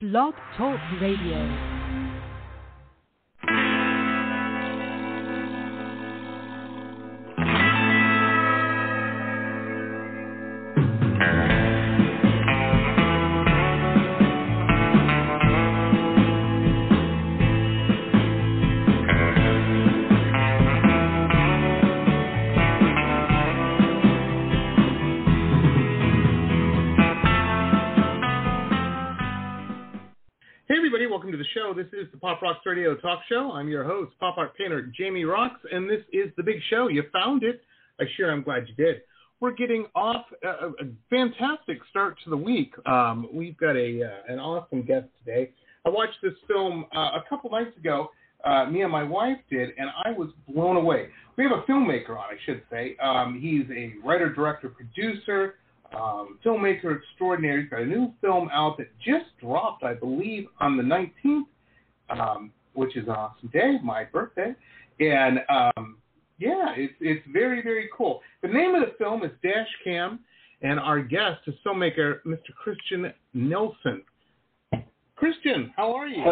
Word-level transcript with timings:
Blog 0.00 0.32
Talk 0.56 0.78
Radio. 1.00 1.77
Welcome 31.28 31.44
to 31.44 31.44
the 31.44 31.60
show. 31.60 31.74
This 31.74 31.92
is 31.92 32.10
the 32.10 32.16
Pop 32.16 32.40
Roxx 32.40 32.64
Radio 32.64 32.96
Talk 32.96 33.18
Show. 33.28 33.52
I'm 33.52 33.68
your 33.68 33.84
host, 33.84 34.12
pop 34.18 34.38
art 34.38 34.56
painter 34.56 34.90
Jamie 34.96 35.24
Roxx, 35.24 35.56
and 35.70 35.86
this 35.86 36.00
is 36.10 36.30
the 36.38 36.42
big 36.42 36.56
show. 36.70 36.88
You 36.88 37.02
found 37.12 37.42
it. 37.42 37.60
I 38.00 38.04
sure 38.16 38.32
am 38.32 38.42
glad 38.42 38.66
you 38.66 38.74
did. 38.82 39.02
We're 39.38 39.52
getting 39.52 39.84
off 39.94 40.24
a, 40.42 40.48
a 40.48 40.86
fantastic 41.10 41.80
start 41.90 42.16
to 42.24 42.30
the 42.30 42.36
week. 42.36 42.72
Um, 42.86 43.28
we've 43.30 43.58
got 43.58 43.76
a 43.76 44.04
uh, 44.04 44.32
an 44.32 44.38
awesome 44.38 44.80
guest 44.86 45.08
today. 45.18 45.50
I 45.84 45.90
watched 45.90 46.16
this 46.22 46.32
film 46.46 46.86
uh, 46.96 47.18
a 47.18 47.24
couple 47.28 47.50
nights 47.50 47.76
ago. 47.76 48.08
Uh, 48.42 48.64
me 48.70 48.80
and 48.80 48.90
my 48.90 49.02
wife 49.02 49.36
did, 49.50 49.68
and 49.76 49.90
I 50.06 50.12
was 50.12 50.30
blown 50.48 50.76
away. 50.76 51.08
We 51.36 51.44
have 51.44 51.52
a 51.52 51.70
filmmaker 51.70 52.12
on, 52.12 52.24
I 52.24 52.38
should 52.46 52.62
say. 52.70 52.96
Um, 53.02 53.38
he's 53.38 53.66
a 53.70 53.92
writer, 54.02 54.32
director, 54.32 54.70
producer 54.70 55.56
um, 55.94 56.38
filmmaker 56.44 56.96
extraordinary. 56.98 57.62
He's 57.62 57.70
got 57.70 57.82
a 57.82 57.86
new 57.86 58.12
film 58.20 58.48
out 58.52 58.76
that 58.78 58.88
just 58.98 59.26
dropped, 59.40 59.84
I 59.84 59.94
believe, 59.94 60.46
on 60.60 60.76
the 60.76 60.82
19th, 60.82 61.46
um, 62.10 62.52
which 62.74 62.96
is 62.96 63.04
an 63.04 63.14
awesome 63.14 63.48
day, 63.52 63.78
my 63.82 64.04
birthday. 64.04 64.54
And 65.00 65.40
um, 65.48 65.98
yeah, 66.38 66.72
it's 66.76 66.94
it's 67.00 67.24
very 67.32 67.62
very 67.62 67.88
cool. 67.96 68.20
The 68.42 68.48
name 68.48 68.74
of 68.74 68.82
the 68.82 68.94
film 68.98 69.24
is 69.24 69.30
Dash 69.42 69.68
Cam, 69.84 70.20
and 70.62 70.80
our 70.80 71.00
guest 71.00 71.40
is 71.46 71.54
filmmaker 71.66 72.20
Mr. 72.26 72.52
Christian 72.62 73.12
Nilsson. 73.34 74.02
Christian, 75.16 75.72
how 75.76 75.94
are 75.94 76.06
you? 76.06 76.22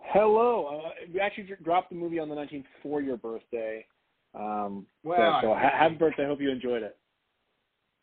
Hello. 0.00 0.82
Uh, 0.86 0.90
we 1.12 1.20
actually 1.20 1.48
dropped 1.62 1.90
the 1.90 1.96
movie 1.96 2.18
on 2.18 2.28
the 2.28 2.34
19th 2.34 2.64
for 2.82 3.02
your 3.02 3.16
birthday. 3.16 3.84
Um, 4.34 4.86
well, 5.02 5.40
so, 5.42 5.48
so 5.48 5.54
happy 5.54 5.94
birthday. 5.96 6.24
I 6.24 6.26
hope 6.26 6.40
you 6.40 6.50
enjoyed 6.50 6.82
it. 6.82 6.96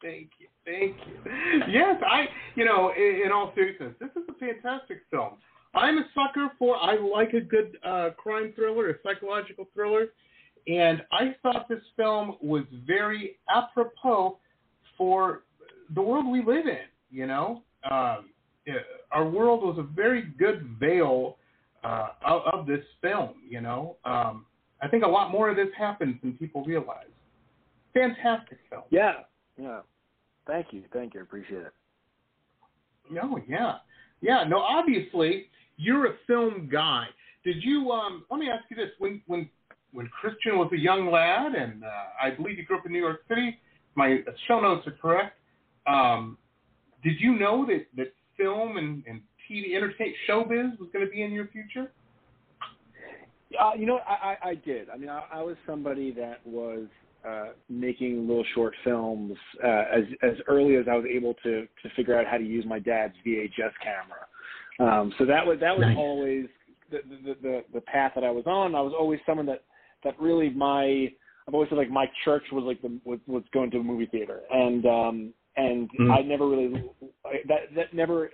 Thank 0.04 0.30
you, 0.38 0.48
thank 0.66 0.98
you. 1.08 1.62
Yes, 1.70 1.96
I, 2.06 2.28
you 2.56 2.66
know, 2.66 2.92
in, 2.96 3.22
in 3.26 3.32
all 3.32 3.54
seriousness, 3.56 3.94
this 4.00 4.10
is 4.10 4.23
a 4.30 4.34
fantastic 4.34 5.00
film. 5.10 5.36
I'm 5.73 5.98
a 5.98 6.06
sucker 6.14 6.50
for. 6.60 6.76
I 6.76 6.98
like 6.98 7.34
a 7.34 7.42
good 7.42 7.78
uh, 7.84 8.10
crime 8.18 8.54
thriller, 8.56 8.90
a 8.90 8.95
psychological 9.02 9.68
thriller, 9.73 10.08
and 10.68 11.02
I 11.12 11.36
thought 11.42 11.68
this 11.68 11.82
film 11.95 12.36
was 12.42 12.64
very 12.86 13.38
apropos 13.50 14.38
for 14.98 15.44
the 15.95 16.02
world 16.02 16.28
we 16.28 16.44
live 16.44 16.67
in. 16.67 16.86
You 17.10 17.28
know, 17.28 17.64
um, 17.90 18.30
our 19.12 19.28
world 19.28 19.64
was 19.64 19.78
a 19.80 19.84
very 19.84 20.23
good 20.38 20.76
veil 20.80 21.38
uh, 21.84 22.10
of, 22.26 22.42
of 22.54 22.67
this 22.67 22.84
film. 23.02 23.36
You 23.48 23.62
know, 23.62 23.98
um, 24.06 24.45
I 24.82 24.88
think 24.88 25.04
a 25.04 25.08
lot 25.08 25.32
more 25.32 25.50
of 25.50 25.56
this 25.56 25.70
happens 25.78 26.17
than 26.22 26.34
people 26.34 26.64
realize. 26.66 27.08
Fantastic 27.94 28.60
film. 28.70 28.84
Yeah, 28.90 29.14
yeah. 29.58 29.80
Thank 30.47 30.67
you, 30.72 30.83
thank 30.91 31.13
you, 31.13 31.22
I 31.22 31.23
appreciate 31.23 31.61
it. 31.61 31.73
No, 33.11 33.39
yeah, 33.47 33.77
yeah. 34.22 34.44
No, 34.47 34.59
obviously 34.59 35.47
you're 35.77 36.08
a 36.08 36.16
film 36.27 36.69
guy. 36.72 37.05
Did 37.44 37.63
you? 37.63 37.91
Um, 37.91 38.25
let 38.31 38.39
me 38.39 38.49
ask 38.49 38.64
you 38.69 38.75
this: 38.75 38.89
when 38.99 39.21
when 39.27 39.49
when 39.91 40.08
Christian 40.08 40.58
was 40.58 40.69
a 40.73 40.77
young 40.77 41.11
lad, 41.11 41.53
and 41.55 41.83
uh, 41.83 41.88
I 42.21 42.31
believe 42.31 42.58
you 42.58 42.65
grew 42.65 42.77
up 42.77 42.86
in 42.86 42.92
New 42.92 42.99
York 42.99 43.21
City, 43.27 43.59
my 43.95 44.20
show 44.48 44.59
notes 44.59 44.87
are 44.87 44.95
correct. 45.02 45.37
Um, 45.86 46.37
did 47.03 47.20
you 47.20 47.37
know 47.37 47.65
that 47.65 47.86
that 47.98 48.14
film 48.37 48.77
and, 48.77 49.03
and 49.08 49.21
TV 49.49 49.76
entertainment 49.76 50.15
showbiz 50.27 50.80
was 50.80 50.89
going 50.93 51.05
to 51.05 51.11
be 51.11 51.21
in 51.21 51.32
your 51.32 51.48
future? 51.48 51.92
Uh, 53.59 53.71
you 53.77 53.86
know, 53.86 53.99
I, 54.08 54.37
I, 54.43 54.49
I 54.49 54.55
did. 54.55 54.89
I 54.89 54.98
mean, 54.98 55.09
I, 55.09 55.23
I 55.32 55.42
was 55.42 55.55
somebody 55.67 56.11
that 56.14 56.39
was 56.45 56.87
uh, 57.28 57.50
making 57.70 58.28
little 58.28 58.45
short 58.54 58.73
films 58.84 59.34
uh, 59.64 59.84
as 59.94 60.04
as 60.22 60.34
early 60.48 60.76
as 60.76 60.86
I 60.92 60.95
was 60.95 61.06
able 61.10 61.34
to 61.44 61.61
to 61.61 61.89
figure 61.95 62.17
out 62.17 62.26
how 62.26 62.38
to 62.38 62.44
use 62.44 62.66
my 62.66 62.80
dad's 62.80 63.14
VHS 63.26 63.72
camera. 63.82 64.28
Um, 64.80 65.14
so 65.17 65.26
that 65.26 65.45
was 65.45 65.60
that 65.60 65.78
was 65.78 65.88
nice. 65.88 65.98
always 65.98 66.45
the, 66.92 67.00
the 67.26 67.36
the 67.42 67.64
the 67.76 67.82
path 67.82 68.14
that 68.16 68.23
I 68.23 68.32
was 68.32 68.45
on. 68.45 68.76
I 68.76 68.82
was 68.82 68.94
always 68.98 69.20
someone 69.26 69.45
that 69.48 69.64
that 70.04 70.20
really 70.20 70.50
my 70.50 71.10
I've 71.48 71.54
always 71.54 71.70
said 71.70 71.78
like 71.78 71.89
my 71.89 72.06
church 72.23 72.44
was 72.52 72.64
like 72.66 72.82
the 72.82 73.00
was, 73.04 73.20
was 73.28 73.44
going 73.54 73.72
to 73.72 73.78
a 73.78 73.83
movie 73.83 74.08
theater, 74.08 74.42
and 74.52 74.86
um, 74.86 75.33
and 75.58 75.89
mm. 76.00 76.12
I 76.12 76.22
never 76.22 76.48
really 76.48 76.83
that 77.48 77.76
that 77.76 77.94
never 77.94 78.32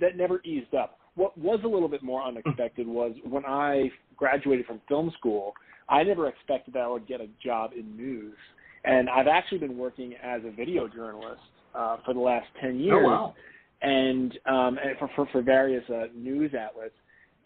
that 0.00 0.16
never 0.16 0.40
eased 0.44 0.74
up. 0.74 0.98
What 1.16 1.36
was 1.38 1.60
a 1.64 1.68
little 1.68 1.88
bit 1.88 2.02
more 2.02 2.22
unexpected 2.22 2.86
was 2.86 3.12
when 3.24 3.44
I 3.44 3.90
graduated 4.16 4.66
from 4.66 4.80
film 4.88 5.12
school 5.18 5.54
I 5.88 6.02
never 6.02 6.28
expected 6.28 6.74
that 6.74 6.80
I 6.80 6.88
would 6.88 7.06
get 7.06 7.20
a 7.20 7.28
job 7.44 7.72
in 7.78 7.96
news. 7.96 8.36
And 8.84 9.08
I've 9.08 9.26
actually 9.26 9.58
been 9.58 9.78
working 9.78 10.14
as 10.22 10.42
a 10.44 10.50
video 10.50 10.88
journalist 10.88 11.40
uh, 11.74 11.98
for 12.04 12.14
the 12.14 12.20
last 12.20 12.46
10 12.60 12.78
years. 12.78 13.04
Oh, 13.06 13.08
wow. 13.08 13.34
And, 13.82 14.32
um, 14.46 14.78
and 14.82 14.98
for, 14.98 15.10
for, 15.14 15.26
for 15.32 15.42
various 15.42 15.84
uh, 15.90 16.06
news 16.14 16.52
outlets. 16.54 16.94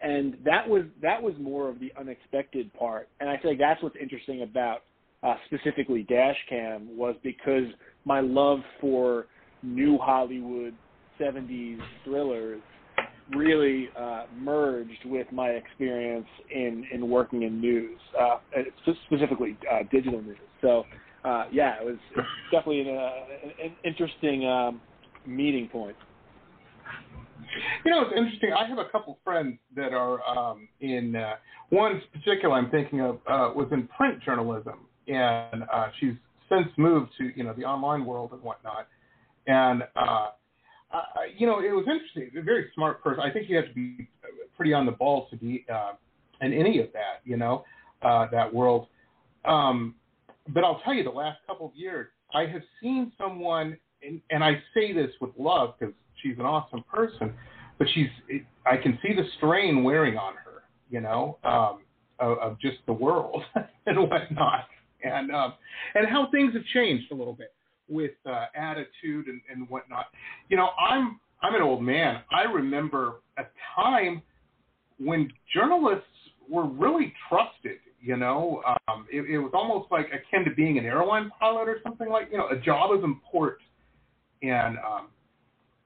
And 0.01 0.37
that 0.45 0.67
was 0.67 0.83
that 1.01 1.21
was 1.21 1.33
more 1.41 1.67
of 1.67 1.77
the 1.81 1.91
unexpected 1.99 2.73
part. 2.73 3.09
And 3.19 3.29
I 3.29 3.37
feel 3.37 3.51
like 3.51 3.59
that's 3.59 3.83
what's 3.83 3.97
interesting 4.01 4.43
about 4.43 4.83
uh, 5.23 5.35
specifically 5.45 6.07
Dashcam 6.09 6.95
was 6.95 7.15
because 7.21 7.65
my 8.05 8.21
love 8.21 8.59
for 8.79 9.25
new 9.61 9.97
Hollywood 9.97 10.73
70s 11.19 11.79
thrillers 12.05 12.61
really 13.35 13.89
uh, 13.97 14.25
merged 14.37 15.05
with 15.05 15.27
my 15.31 15.49
experience 15.49 16.27
in, 16.53 16.85
in 16.91 17.09
working 17.09 17.43
in 17.43 17.59
news, 17.61 17.99
uh, 18.19 18.37
specifically 19.05 19.57
uh, 19.71 19.79
digital 19.91 20.21
news. 20.21 20.37
So, 20.61 20.83
uh, 21.23 21.45
yeah, 21.51 21.75
it 21.81 21.85
was 21.85 21.97
definitely 22.51 22.81
an, 22.81 22.97
uh, 22.97 23.63
an 23.63 23.71
interesting 23.83 24.47
um, 24.47 24.81
meeting 25.25 25.67
point. 25.67 25.95
You 27.83 27.91
know, 27.91 28.01
it's 28.01 28.13
interesting. 28.15 28.51
I 28.53 28.67
have 28.67 28.77
a 28.77 28.85
couple 28.85 29.17
friends 29.23 29.57
that 29.75 29.93
are 29.93 30.21
um, 30.23 30.67
in 30.81 31.15
uh, 31.15 31.35
one 31.69 32.01
particular 32.13 32.55
I'm 32.55 32.69
thinking 32.69 33.01
of 33.01 33.15
uh, 33.27 33.51
was 33.55 33.67
in 33.71 33.87
print 33.87 34.21
journalism, 34.23 34.85
and 35.07 35.63
uh, 35.71 35.87
she's 35.99 36.13
since 36.49 36.67
moved 36.77 37.11
to 37.17 37.31
you 37.35 37.43
know 37.43 37.53
the 37.53 37.63
online 37.63 38.05
world 38.05 38.31
and 38.33 38.41
whatnot. 38.41 38.87
And 39.47 39.83
uh, 39.95 40.29
uh, 40.91 41.01
you 41.37 41.45
know, 41.45 41.59
it 41.59 41.71
was 41.71 41.85
interesting. 41.87 42.31
A 42.39 42.43
very 42.43 42.71
smart 42.73 43.03
person. 43.03 43.21
I 43.21 43.31
think 43.31 43.49
you 43.49 43.55
have 43.57 43.67
to 43.67 43.73
be 43.73 44.09
pretty 44.55 44.73
on 44.73 44.85
the 44.85 44.91
ball 44.91 45.27
to 45.29 45.37
be 45.37 45.65
uh, 45.71 45.93
in 46.41 46.53
any 46.53 46.79
of 46.79 46.91
that. 46.93 47.21
You 47.23 47.37
know, 47.37 47.63
uh, 48.01 48.27
that 48.31 48.53
world. 48.53 48.87
Um, 49.45 49.95
but 50.49 50.63
I'll 50.63 50.81
tell 50.83 50.93
you, 50.93 51.03
the 51.03 51.09
last 51.09 51.39
couple 51.45 51.67
of 51.67 51.75
years, 51.75 52.07
I 52.33 52.45
have 52.47 52.61
seen 52.81 53.11
someone, 53.17 53.77
and, 54.01 54.21
and 54.31 54.43
I 54.43 54.61
say 54.73 54.93
this 54.93 55.11
with 55.21 55.31
love 55.37 55.75
because 55.79 55.93
she's 56.21 56.37
an 56.39 56.45
awesome 56.45 56.83
person, 56.91 57.33
but 57.77 57.87
she's. 57.93 58.07
I 58.65 58.77
can 58.77 58.97
see 59.01 59.13
the 59.13 59.23
strain 59.37 59.83
wearing 59.83 60.17
on 60.17 60.33
her. 60.35 60.63
You 60.89 61.01
know, 61.01 61.37
um, 61.43 61.81
of, 62.19 62.37
of 62.39 62.59
just 62.59 62.77
the 62.87 62.93
world 62.93 63.43
and 63.85 63.99
whatnot, 64.09 64.65
and 65.03 65.31
um, 65.31 65.53
and 65.93 66.07
how 66.07 66.31
things 66.31 66.53
have 66.55 66.65
changed 66.73 67.11
a 67.11 67.15
little 67.15 67.33
bit 67.33 67.53
with 67.89 68.11
uh, 68.25 68.45
attitude 68.55 69.27
and, 69.27 69.41
and 69.51 69.69
whatnot. 69.69 70.05
You 70.49 70.57
know, 70.57 70.69
I'm 70.79 71.19
I'm 71.41 71.55
an 71.55 71.61
old 71.61 71.81
man. 71.81 72.21
I 72.31 72.43
remember 72.43 73.21
a 73.37 73.43
time 73.75 74.21
when 74.99 75.29
journalists 75.53 76.05
were 76.49 76.67
really 76.67 77.13
trusted. 77.27 77.79
You 78.01 78.15
know, 78.15 78.61
um, 78.87 79.07
it, 79.11 79.29
it 79.29 79.39
was 79.39 79.51
almost 79.53 79.91
like 79.91 80.07
akin 80.07 80.45
to 80.45 80.55
being 80.55 80.77
an 80.77 80.85
airline 80.85 81.29
pilot 81.39 81.67
or 81.67 81.79
something 81.83 82.09
like. 82.09 82.29
You 82.31 82.37
know, 82.37 82.47
a 82.49 82.55
job 82.55 82.97
is 82.97 83.03
important, 83.03 83.61
and 84.41 84.77
um, 84.77 85.07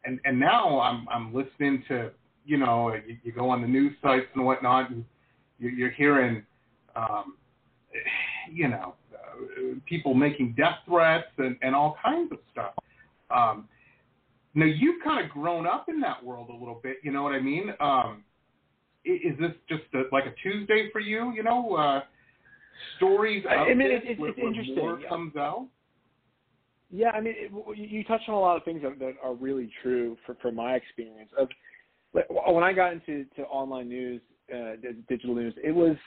and 0.05 0.19
and 0.25 0.39
now 0.39 0.79
I'm 0.79 1.07
I'm 1.09 1.33
listening 1.33 1.83
to 1.87 2.11
you 2.45 2.57
know 2.57 2.93
you, 2.93 3.17
you 3.23 3.31
go 3.31 3.49
on 3.49 3.61
the 3.61 3.67
news 3.67 3.95
sites 4.01 4.27
and 4.35 4.45
whatnot, 4.45 4.91
and 4.91 5.03
you're, 5.57 5.71
you're 5.71 5.91
hearing 5.91 6.43
um, 6.95 7.35
you 8.51 8.67
know 8.67 8.93
people 9.85 10.13
making 10.13 10.55
death 10.57 10.77
threats 10.85 11.27
and, 11.37 11.57
and 11.61 11.75
all 11.75 11.97
kinds 12.03 12.31
of 12.31 12.39
stuff. 12.51 12.73
Um, 13.29 13.67
now 14.55 14.65
you've 14.65 15.03
kind 15.03 15.23
of 15.23 15.31
grown 15.31 15.65
up 15.65 15.87
in 15.89 15.99
that 16.01 16.23
world 16.23 16.49
a 16.49 16.53
little 16.53 16.79
bit. 16.81 16.97
You 17.03 17.11
know 17.11 17.23
what 17.23 17.33
I 17.33 17.39
mean? 17.39 17.73
Um, 17.79 18.23
is 19.05 19.37
this 19.39 19.51
just 19.67 19.83
a, 19.93 20.03
like 20.11 20.25
a 20.25 20.33
Tuesday 20.41 20.89
for 20.91 21.01
you? 21.01 21.33
You 21.35 21.43
know, 21.43 21.75
uh, 21.75 22.01
stories. 22.97 23.43
I, 23.49 23.55
I 23.55 23.73
mean, 23.73 23.91
it, 23.91 24.03
it's, 24.05 24.21
it's 24.23 24.39
interesting. 24.39 24.75
More 24.75 24.99
yeah. 24.99 25.09
comes 25.09 25.35
out. 25.35 25.67
Yeah, 26.89 27.09
I 27.09 27.21
mean, 27.21 27.33
it, 27.35 27.77
you 27.77 28.03
touched 28.03 28.29
on 28.29 28.35
a 28.35 28.39
lot 28.39 28.55
of 28.55 28.63
things 28.63 28.81
that, 28.83 28.99
that 28.99 29.15
are 29.23 29.33
really 29.33 29.69
true 29.81 30.15
for, 30.25 30.35
from 30.35 30.55
my 30.55 30.73
experience. 30.75 31.31
Of 31.37 31.49
when 32.11 32.63
I 32.63 32.71
got 32.71 32.93
into 32.93 33.25
to 33.35 33.41
online 33.43 33.89
news, 33.89 34.21
uh, 34.53 34.73
digital 35.09 35.33
news, 35.33 35.55
it 35.63 35.71
was 35.71 35.97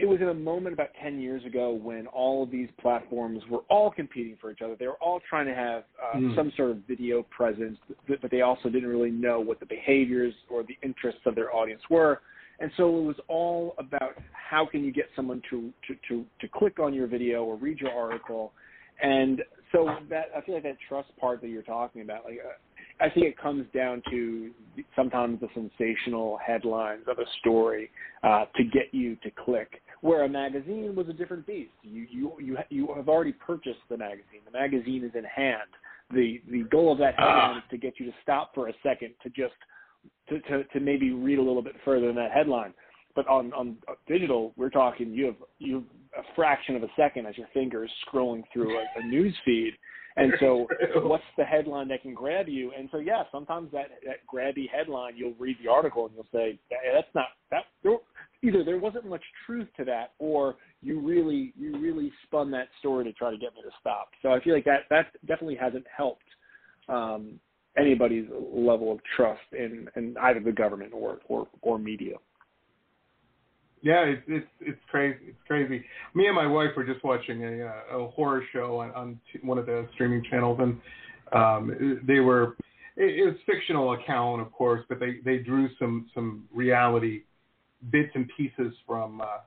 it 0.00 0.08
was 0.08 0.20
in 0.20 0.28
a 0.28 0.34
moment 0.34 0.72
about 0.72 0.88
10 1.02 1.20
years 1.20 1.44
ago 1.44 1.72
when 1.72 2.06
all 2.06 2.42
of 2.42 2.50
these 2.50 2.68
platforms 2.80 3.42
were 3.50 3.60
all 3.68 3.90
competing 3.90 4.36
for 4.40 4.50
each 4.50 4.62
other. 4.62 4.74
They 4.78 4.86
were 4.86 5.00
all 5.00 5.20
trying 5.28 5.46
to 5.46 5.54
have 5.54 5.84
uh, 6.02 6.16
mm. 6.16 6.34
some 6.34 6.50
sort 6.56 6.70
of 6.70 6.78
video 6.88 7.22
presence, 7.24 7.76
but 8.08 8.30
they 8.30 8.40
also 8.40 8.70
didn't 8.70 8.88
really 8.88 9.10
know 9.10 9.40
what 9.40 9.60
the 9.60 9.66
behaviors 9.66 10.32
or 10.48 10.62
the 10.62 10.78
interests 10.82 11.20
of 11.26 11.34
their 11.34 11.54
audience 11.54 11.82
were. 11.90 12.22
And 12.60 12.70
so 12.76 12.88
it 12.98 13.02
was 13.02 13.16
all 13.28 13.74
about 13.78 14.14
how 14.32 14.66
can 14.66 14.84
you 14.84 14.92
get 14.92 15.06
someone 15.14 15.42
to, 15.50 15.70
to, 15.88 15.94
to, 16.08 16.24
to 16.40 16.48
click 16.48 16.78
on 16.78 16.94
your 16.94 17.06
video 17.06 17.44
or 17.44 17.56
read 17.56 17.78
your 17.78 17.92
article. 17.92 18.52
And 19.02 19.42
so 19.72 19.88
that 20.08 20.26
I 20.36 20.40
feel 20.42 20.54
like 20.54 20.64
that 20.64 20.76
trust 20.88 21.08
part 21.18 21.40
that 21.42 21.48
you're 21.48 21.62
talking 21.62 22.02
about, 22.02 22.24
like 22.24 22.38
uh, 22.44 23.04
I 23.04 23.08
think 23.08 23.26
it 23.26 23.38
comes 23.38 23.66
down 23.74 24.02
to 24.10 24.50
sometimes 24.94 25.40
the 25.40 25.48
sensational 25.54 26.38
headlines 26.44 27.04
of 27.08 27.18
a 27.18 27.24
story 27.40 27.90
uh, 28.22 28.44
to 28.56 28.64
get 28.64 28.92
you 28.92 29.16
to 29.16 29.30
click. 29.30 29.80
Where 30.00 30.24
a 30.24 30.28
magazine 30.28 30.94
was 30.94 31.08
a 31.08 31.12
different 31.12 31.46
beast. 31.46 31.70
You 31.82 32.06
you 32.10 32.32
you 32.40 32.58
you 32.70 32.94
have 32.96 33.08
already 33.08 33.32
purchased 33.32 33.80
the 33.88 33.98
magazine. 33.98 34.40
The 34.44 34.58
magazine 34.58 35.04
is 35.04 35.12
in 35.14 35.24
hand. 35.24 35.68
The 36.12 36.40
the 36.50 36.62
goal 36.70 36.92
of 36.92 36.98
that 36.98 37.14
ah. 37.18 37.22
headline 37.22 37.58
is 37.58 37.64
to 37.70 37.78
get 37.78 37.94
you 37.98 38.06
to 38.06 38.12
stop 38.22 38.54
for 38.54 38.68
a 38.68 38.72
second 38.82 39.14
to 39.22 39.28
just 39.30 39.54
to, 40.28 40.40
to, 40.40 40.64
to 40.64 40.80
maybe 40.80 41.12
read 41.12 41.38
a 41.38 41.42
little 41.42 41.62
bit 41.62 41.74
further 41.84 42.06
than 42.06 42.16
that 42.16 42.30
headline. 42.32 42.72
But 43.14 43.26
on 43.28 43.52
on 43.52 43.76
uh, 43.88 43.94
digital, 44.06 44.52
we're 44.56 44.70
talking 44.70 45.12
you 45.12 45.26
have 45.26 45.36
you 45.58 45.84
have 46.14 46.24
a 46.24 46.34
fraction 46.34 46.76
of 46.76 46.82
a 46.82 46.90
second 46.96 47.26
as 47.26 47.36
your 47.36 47.48
finger 47.52 47.84
is 47.84 47.90
scrolling 48.08 48.42
through 48.52 48.78
a, 48.78 48.84
a 48.96 49.06
news 49.06 49.34
feed 49.44 49.74
and 50.16 50.32
so, 50.40 50.66
what's 50.96 51.24
the 51.36 51.44
headline 51.44 51.88
that 51.88 52.02
can 52.02 52.14
grab 52.14 52.48
you? 52.48 52.72
And 52.76 52.88
so, 52.90 52.98
yeah, 52.98 53.22
sometimes 53.30 53.70
that 53.72 53.88
that 54.04 54.18
grabby 54.32 54.68
headline, 54.70 55.14
you'll 55.16 55.34
read 55.38 55.56
the 55.62 55.70
article 55.70 56.06
and 56.06 56.14
you'll 56.14 56.26
say, 56.32 56.58
"That's 56.70 57.08
not 57.14 57.26
that." 57.50 57.64
Either 58.42 58.64
there 58.64 58.78
wasn't 58.78 59.06
much 59.06 59.22
truth 59.44 59.68
to 59.76 59.84
that, 59.84 60.12
or 60.18 60.56
you 60.82 60.98
really 61.00 61.52
you 61.58 61.78
really 61.78 62.10
spun 62.24 62.50
that 62.50 62.68
story 62.78 63.04
to 63.04 63.12
try 63.12 63.30
to 63.30 63.36
get 63.36 63.54
me 63.54 63.62
to 63.62 63.70
stop. 63.80 64.08
So 64.22 64.30
I 64.30 64.42
feel 64.42 64.54
like 64.54 64.64
that 64.64 64.82
that 64.88 65.06
definitely 65.26 65.56
hasn't 65.56 65.84
helped 65.94 66.24
um, 66.88 67.38
anybody's 67.76 68.26
level 68.52 68.92
of 68.92 69.00
trust 69.16 69.40
in, 69.52 69.88
in 69.96 70.16
either 70.22 70.40
the 70.40 70.52
government 70.52 70.92
or 70.94 71.18
or, 71.28 71.48
or 71.62 71.78
media. 71.78 72.16
Yeah, 73.82 74.04
it's 74.04 74.22
it's 74.26 74.46
it's 74.60 74.80
crazy. 74.90 75.18
It's 75.28 75.38
crazy. 75.46 75.84
Me 76.14 76.26
and 76.26 76.36
my 76.36 76.46
wife 76.46 76.70
were 76.76 76.84
just 76.84 77.02
watching 77.04 77.44
a 77.44 77.66
uh, 77.66 77.98
a 77.98 78.08
horror 78.08 78.42
show 78.52 78.78
on, 78.78 78.90
on 78.90 79.20
one 79.42 79.58
of 79.58 79.66
the 79.66 79.88
streaming 79.94 80.22
channels, 80.30 80.58
and 80.60 80.80
um, 81.32 82.00
they 82.06 82.20
were 82.20 82.56
it, 82.96 83.18
it 83.18 83.24
was 83.24 83.36
fictional 83.46 83.94
account, 83.94 84.42
of 84.42 84.52
course, 84.52 84.84
but 84.88 85.00
they 85.00 85.18
they 85.24 85.38
drew 85.38 85.68
some 85.78 86.08
some 86.14 86.44
reality 86.52 87.22
bits 87.90 88.10
and 88.14 88.28
pieces 88.36 88.74
from 88.86 89.20
uh, 89.20 89.38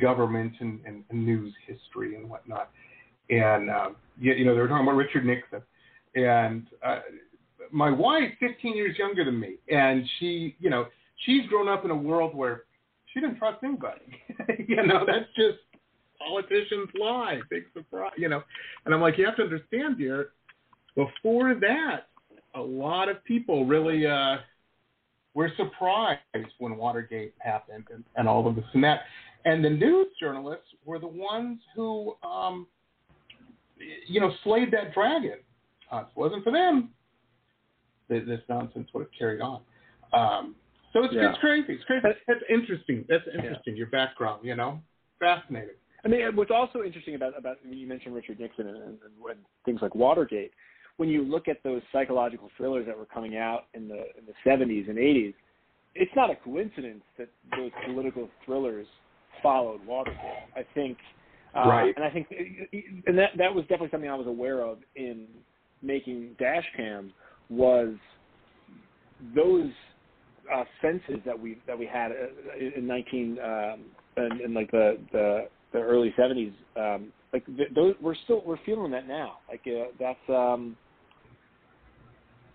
government 0.00 0.52
and, 0.60 0.80
and, 0.86 1.04
news 1.10 1.52
history 1.66 2.16
and 2.16 2.28
whatnot. 2.28 2.70
And 3.30 3.70
um, 3.70 3.96
you, 4.18 4.32
you 4.34 4.44
know 4.44 4.54
they 4.54 4.60
were 4.60 4.68
talking 4.68 4.86
about 4.86 4.96
Richard 4.96 5.24
Nixon, 5.24 5.62
and 6.14 6.66
uh, 6.84 7.00
my 7.70 7.90
wife, 7.90 8.30
15 8.40 8.76
years 8.76 8.96
younger 8.98 9.24
than 9.24 9.38
me, 9.38 9.56
and 9.68 10.04
she 10.18 10.56
you 10.60 10.70
know 10.70 10.86
she's 11.24 11.46
grown 11.48 11.68
up 11.68 11.84
in 11.84 11.90
a 11.90 11.96
world 11.96 12.34
where 12.34 12.64
she 13.12 13.20
didn't 13.20 13.38
trust 13.38 13.58
anybody. 13.64 14.00
you 14.68 14.76
know, 14.76 15.04
that's 15.06 15.26
just 15.36 15.58
politicians 16.18 16.88
lie. 16.98 17.40
Big 17.50 17.64
surprise. 17.72 18.12
You 18.16 18.28
know, 18.28 18.42
and 18.84 18.94
I'm 18.94 19.00
like, 19.00 19.18
you 19.18 19.24
have 19.24 19.36
to 19.36 19.42
understand, 19.42 19.98
dear. 19.98 20.30
Before 20.94 21.54
that, 21.54 22.08
a 22.54 22.60
lot 22.60 23.08
of 23.08 23.24
people 23.24 23.64
really 23.64 24.06
uh, 24.06 24.36
were 25.34 25.50
surprised 25.56 26.20
when 26.58 26.76
Watergate 26.76 27.34
happened 27.38 27.84
and, 27.92 28.04
and 28.16 28.28
all 28.28 28.46
of 28.46 28.54
this 28.54 28.64
and 28.74 28.84
that. 28.84 29.00
And 29.44 29.64
the 29.64 29.70
news 29.70 30.06
journalists 30.20 30.66
were 30.84 30.98
the 30.98 31.06
ones 31.06 31.58
who, 31.74 32.14
um, 32.22 32.66
you 34.06 34.20
know, 34.20 34.32
slayed 34.44 34.70
that 34.72 34.94
dragon. 34.94 35.38
Uh, 35.90 35.98
it 36.00 36.06
wasn't 36.14 36.44
for 36.44 36.52
them, 36.52 36.90
this 38.08 38.40
nonsense 38.48 38.88
would 38.92 39.00
have 39.00 39.12
carried 39.18 39.40
on. 39.40 39.60
Um, 40.12 40.54
so 40.92 41.04
it's, 41.04 41.14
yeah. 41.14 41.30
it's 41.30 41.38
crazy. 41.38 41.72
It's 41.72 41.84
crazy. 41.84 42.02
That's, 42.02 42.18
that's 42.28 42.40
interesting. 42.50 43.04
That's 43.08 43.24
interesting. 43.34 43.74
Yeah. 43.74 43.78
Your 43.78 43.86
background, 43.86 44.44
you 44.44 44.54
know, 44.54 44.80
fascinating. 45.18 45.76
I 46.04 46.08
mean, 46.08 46.20
what's 46.34 46.50
also 46.50 46.82
interesting 46.82 47.14
about 47.14 47.38
about 47.38 47.58
you 47.68 47.86
mentioned 47.86 48.14
Richard 48.14 48.40
Nixon 48.40 48.66
and, 48.66 48.76
and, 48.76 48.98
and 49.30 49.38
things 49.64 49.80
like 49.80 49.94
Watergate. 49.94 50.52
When 50.96 51.08
you 51.08 51.22
look 51.22 51.48
at 51.48 51.62
those 51.62 51.82
psychological 51.92 52.50
thrillers 52.56 52.86
that 52.86 52.96
were 52.96 53.06
coming 53.06 53.36
out 53.36 53.64
in 53.74 53.88
the 53.88 54.04
in 54.18 54.26
the 54.26 54.34
70s 54.48 54.88
and 54.88 54.98
80s, 54.98 55.34
it's 55.94 56.12
not 56.14 56.30
a 56.30 56.36
coincidence 56.36 57.02
that 57.18 57.28
those 57.56 57.70
political 57.86 58.28
thrillers 58.44 58.86
followed 59.42 59.84
Watergate. 59.86 60.18
I 60.54 60.64
think, 60.74 60.98
uh, 61.54 61.68
right. 61.68 61.94
and 61.96 62.04
I 62.04 62.10
think, 62.10 62.28
and 63.06 63.18
that 63.18 63.30
that 63.36 63.54
was 63.54 63.62
definitely 63.62 63.88
something 63.90 64.10
I 64.10 64.14
was 64.14 64.26
aware 64.26 64.62
of 64.62 64.78
in 64.96 65.26
making 65.82 66.36
Dashcam 66.40 67.10
was 67.48 67.94
those 69.34 69.70
uh, 70.52 70.64
senses 70.80 71.20
that 71.24 71.38
we 71.38 71.58
that 71.66 71.78
we 71.78 71.86
had 71.86 72.12
uh, 72.12 72.76
in 72.76 72.86
19 72.86 73.38
um, 73.38 73.80
in, 74.16 74.40
in 74.44 74.54
like 74.54 74.70
the, 74.70 74.98
the 75.12 75.48
the 75.72 75.80
early 75.80 76.14
70s. 76.18 76.52
Um, 76.76 77.12
like 77.32 77.44
th- 77.46 77.70
those, 77.74 77.94
we're 78.00 78.14
still 78.24 78.42
we're 78.44 78.58
feeling 78.64 78.90
that 78.92 79.08
now. 79.08 79.38
Like 79.48 79.62
uh, 79.66 79.86
that's 79.98 80.18
um, 80.28 80.76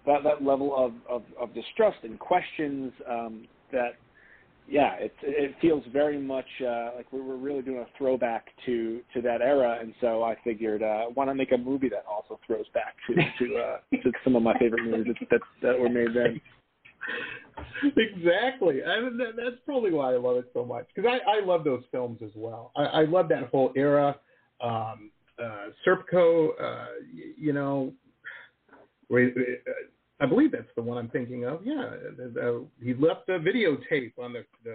that 0.06 0.24
that 0.24 0.44
level 0.44 0.76
of, 0.76 0.94
of, 1.10 1.24
of 1.40 1.54
distrust 1.54 1.98
and 2.04 2.20
questions 2.20 2.94
um, 3.10 3.48
that 3.72 3.94
yeah, 4.70 4.96
it 4.96 5.14
it 5.24 5.56
feels 5.62 5.84
very 5.94 6.20
much 6.20 6.46
uh, 6.62 6.92
like 6.98 7.12
we 7.14 7.22
were 7.22 7.38
really 7.38 7.62
doing 7.62 7.80
a 7.80 7.98
throwback 7.98 8.48
to 8.66 9.02
to 9.14 9.22
that 9.22 9.42
era, 9.42 9.78
and 9.80 9.94
so 10.02 10.24
I 10.24 10.36
figured 10.44 10.84
uh, 10.84 11.06
why 11.14 11.26
not 11.26 11.38
make 11.38 11.54
a 11.54 11.58
movie 11.58 11.90
that 11.90 12.06
also 12.10 12.40
throws 12.46 12.66
back 12.74 12.96
to 13.08 13.16
to 13.16 13.58
uh, 13.58 13.78
to 14.04 14.12
some 14.24 14.36
of 14.36 14.44
my 14.44 14.58
favorite 14.60 14.84
movies 14.84 15.16
that 15.20 15.30
that, 15.30 15.42
that 15.62 15.80
were 15.80 15.90
made 15.90 16.14
then. 16.14 16.42
exactly. 17.98 18.84
I 18.84 19.02
mean, 19.02 19.18
that, 19.18 19.36
that's 19.36 19.58
probably 19.66 19.92
why 19.92 20.14
I 20.14 20.18
love 20.18 20.38
it 20.38 20.50
so 20.54 20.66
much 20.66 20.88
because 20.94 21.10
I, 21.10 21.40
I 21.40 21.46
love 21.46 21.64
those 21.64 21.84
films 21.92 22.20
as 22.24 22.32
well. 22.36 22.72
I, 22.76 22.84
I 22.84 23.06
love 23.06 23.30
that 23.30 23.50
whole 23.50 23.72
era. 23.76 24.16
Um, 24.62 25.12
uh, 25.42 25.70
Serpico, 25.86 26.50
uh, 26.60 26.86
you, 27.14 27.34
you 27.38 27.54
know, 27.54 27.94
uh, 29.14 29.18
I 30.20 30.26
believe 30.26 30.52
that's 30.52 30.66
the 30.76 30.82
one 30.82 30.98
I'm 30.98 31.10
thinking 31.10 31.46
of. 31.46 31.62
Yeah, 31.64 31.92
he 32.82 32.94
left 32.96 33.28
the 33.28 33.34
videotape 33.34 34.14
on 34.18 34.34
the, 34.34 34.46
the 34.64 34.74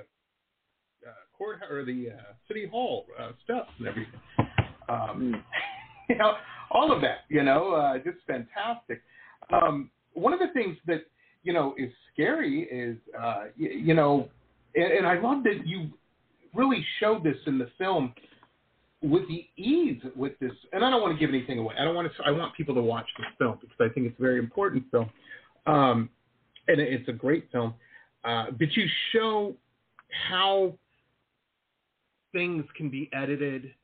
uh, 1.07 1.13
court 1.37 1.61
or 1.69 1.85
the 1.85 2.11
uh, 2.11 2.33
city 2.47 2.67
hall 2.67 3.07
uh, 3.19 3.33
stuff 3.45 3.67
and 3.79 3.89
everything. 3.89 4.21
Um, 4.89 5.45
you 6.09 6.17
know, 6.17 6.35
all 6.71 6.93
of 6.93 7.01
that. 7.03 7.21
You 7.29 7.43
know, 7.43 7.73
uh, 7.73 7.99
just 7.99 8.19
fantastic. 8.27 9.03
Um, 9.53 9.91
one 10.15 10.33
of 10.33 10.39
the 10.39 10.53
things 10.55 10.77
that 10.87 11.07
you 11.43 11.53
know 11.53 11.75
is 11.79 11.91
scary 12.13 12.63
is 12.63 12.97
uh, 13.21 13.45
you, 13.57 13.71
you 13.71 13.95
know, 13.95 14.29
and, 14.75 14.93
and 14.93 15.07
I 15.07 15.21
love 15.21 15.45
that 15.45 15.67
you 15.67 15.91
really 16.55 16.85
showed 17.01 17.25
this 17.25 17.37
in 17.47 17.59
the 17.59 17.71
film 17.79 18.15
with 19.03 19.23
the 19.29 19.47
ease 19.61 20.01
with 20.15 20.39
this. 20.39 20.53
And 20.73 20.85
I 20.85 20.91
don't 20.91 21.03
want 21.03 21.19
to 21.19 21.19
give 21.19 21.35
anything 21.35 21.59
away. 21.59 21.75
I 21.79 21.85
don't 21.85 21.95
want 21.95 22.11
to. 22.13 22.25
I 22.25 22.31
want 22.31 22.55
people 22.55 22.75
to 22.75 22.83
watch 22.83 23.07
this 23.19 23.27
film 23.39 23.59
because 23.61 23.77
I 23.81 23.93
think 23.93 24.07
it's 24.07 24.19
a 24.19 24.23
very 24.23 24.39
important 24.39 24.85
film, 24.91 25.11
um, 25.67 26.09
and 26.69 26.81
it's 26.81 27.09
a 27.09 27.13
great 27.13 27.51
film. 27.51 27.75
Uh, 28.25 28.47
but 28.57 28.73
you 28.77 28.87
show 29.13 29.55
how 30.29 30.75
things 32.33 32.65
can 32.77 32.89
be 32.89 33.11
edited, 33.13 33.75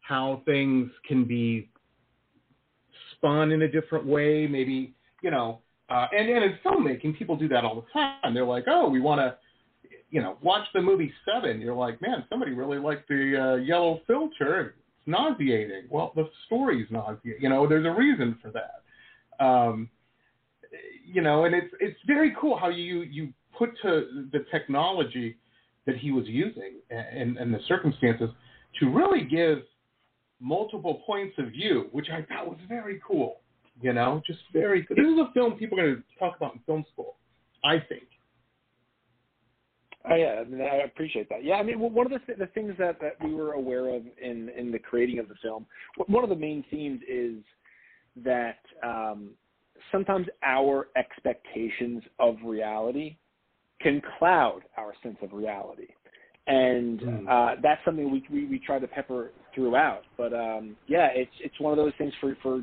how 0.00 0.42
things 0.44 0.90
can 1.08 1.24
be 1.24 1.70
spun 3.12 3.52
in 3.52 3.62
a 3.62 3.68
different 3.68 4.06
way. 4.06 4.46
Maybe 4.46 4.92
you 5.22 5.30
know 5.30 5.60
uh, 5.88 6.06
and, 6.16 6.28
and 6.28 6.44
in 6.44 6.58
filmmaking, 6.64 7.16
people 7.16 7.36
do 7.36 7.48
that 7.48 7.64
all 7.64 7.76
the 7.76 7.86
time. 7.92 8.34
They're 8.34 8.44
like, 8.44 8.64
oh, 8.68 8.88
we 8.88 9.00
want 9.00 9.20
to, 9.20 9.36
you 10.10 10.20
know, 10.20 10.36
watch 10.42 10.66
the 10.74 10.82
movie 10.82 11.12
Seven. 11.24 11.60
You're 11.60 11.74
like, 11.74 12.00
man, 12.02 12.24
somebody 12.28 12.52
really 12.52 12.78
liked 12.78 13.08
the 13.08 13.36
uh, 13.40 13.56
yellow 13.56 14.00
filter. 14.06 14.74
It's 14.98 15.06
nauseating. 15.06 15.84
Well, 15.90 16.12
the 16.16 16.28
story's 16.46 16.86
nauseating. 16.90 17.40
You 17.40 17.48
know, 17.48 17.68
there's 17.68 17.86
a 17.86 17.90
reason 17.90 18.38
for 18.42 18.50
that. 18.52 19.44
Um, 19.44 19.88
you 21.04 21.22
know, 21.22 21.44
and 21.44 21.54
it's 21.54 21.72
it's 21.78 21.98
very 22.06 22.34
cool 22.40 22.58
how 22.58 22.68
you 22.68 23.02
you 23.02 23.32
put 23.56 23.70
to 23.82 24.28
the 24.32 24.44
technology 24.50 25.36
that 25.86 25.96
he 25.96 26.10
was 26.10 26.24
using 26.26 26.74
and, 26.90 27.38
and 27.38 27.54
the 27.54 27.60
circumstances 27.68 28.28
to 28.80 28.90
really 28.90 29.24
give 29.24 29.58
multiple 30.40 31.02
points 31.06 31.34
of 31.38 31.46
view, 31.46 31.86
which 31.92 32.08
I 32.10 32.22
thought 32.22 32.48
was 32.48 32.58
very 32.68 33.00
cool. 33.06 33.40
You 33.80 33.92
know, 33.92 34.22
just 34.26 34.40
very 34.52 34.82
good. 34.82 34.96
This 34.96 35.06
is 35.06 35.18
a 35.18 35.30
film 35.34 35.52
people 35.54 35.78
are 35.78 35.82
going 35.92 35.96
to 35.96 36.18
talk 36.18 36.36
about 36.36 36.54
in 36.54 36.60
film 36.60 36.84
school, 36.92 37.16
I 37.64 37.78
think. 37.88 38.04
Oh, 40.08 40.14
yeah, 40.14 40.40
I, 40.40 40.44
mean, 40.44 40.60
I 40.62 40.76
appreciate 40.84 41.28
that. 41.30 41.44
Yeah, 41.44 41.56
I 41.56 41.62
mean, 41.62 41.80
one 41.80 42.06
of 42.06 42.12
the 42.12 42.20
th- 42.20 42.38
the 42.38 42.46
things 42.48 42.74
that, 42.78 43.00
that 43.00 43.16
we 43.24 43.34
were 43.34 43.52
aware 43.52 43.88
of 43.94 44.02
in 44.22 44.50
in 44.50 44.70
the 44.70 44.78
creating 44.78 45.18
of 45.18 45.28
the 45.28 45.34
film, 45.42 45.66
one 46.06 46.22
of 46.22 46.30
the 46.30 46.36
main 46.36 46.64
themes 46.70 47.00
is 47.08 47.42
that 48.24 48.60
um, 48.84 49.30
sometimes 49.92 50.26
our 50.42 50.88
expectations 50.96 52.02
of 52.18 52.36
reality 52.44 53.16
can 53.80 54.00
cloud 54.18 54.60
our 54.76 54.94
sense 55.02 55.18
of 55.22 55.32
reality. 55.32 55.88
And 56.46 57.00
Mm. 57.00 57.28
uh, 57.28 57.60
that's 57.60 57.84
something 57.84 58.10
we, 58.10 58.24
we 58.30 58.46
we 58.46 58.58
try 58.60 58.78
to 58.78 58.86
pepper 58.86 59.32
throughout. 59.54 60.04
But 60.16 60.32
um, 60.32 60.76
yeah, 60.86 61.08
it's 61.12 61.34
it's 61.40 61.58
one 61.58 61.72
of 61.72 61.76
those 61.76 61.92
things 61.98 62.14
for 62.20 62.36
for 62.42 62.62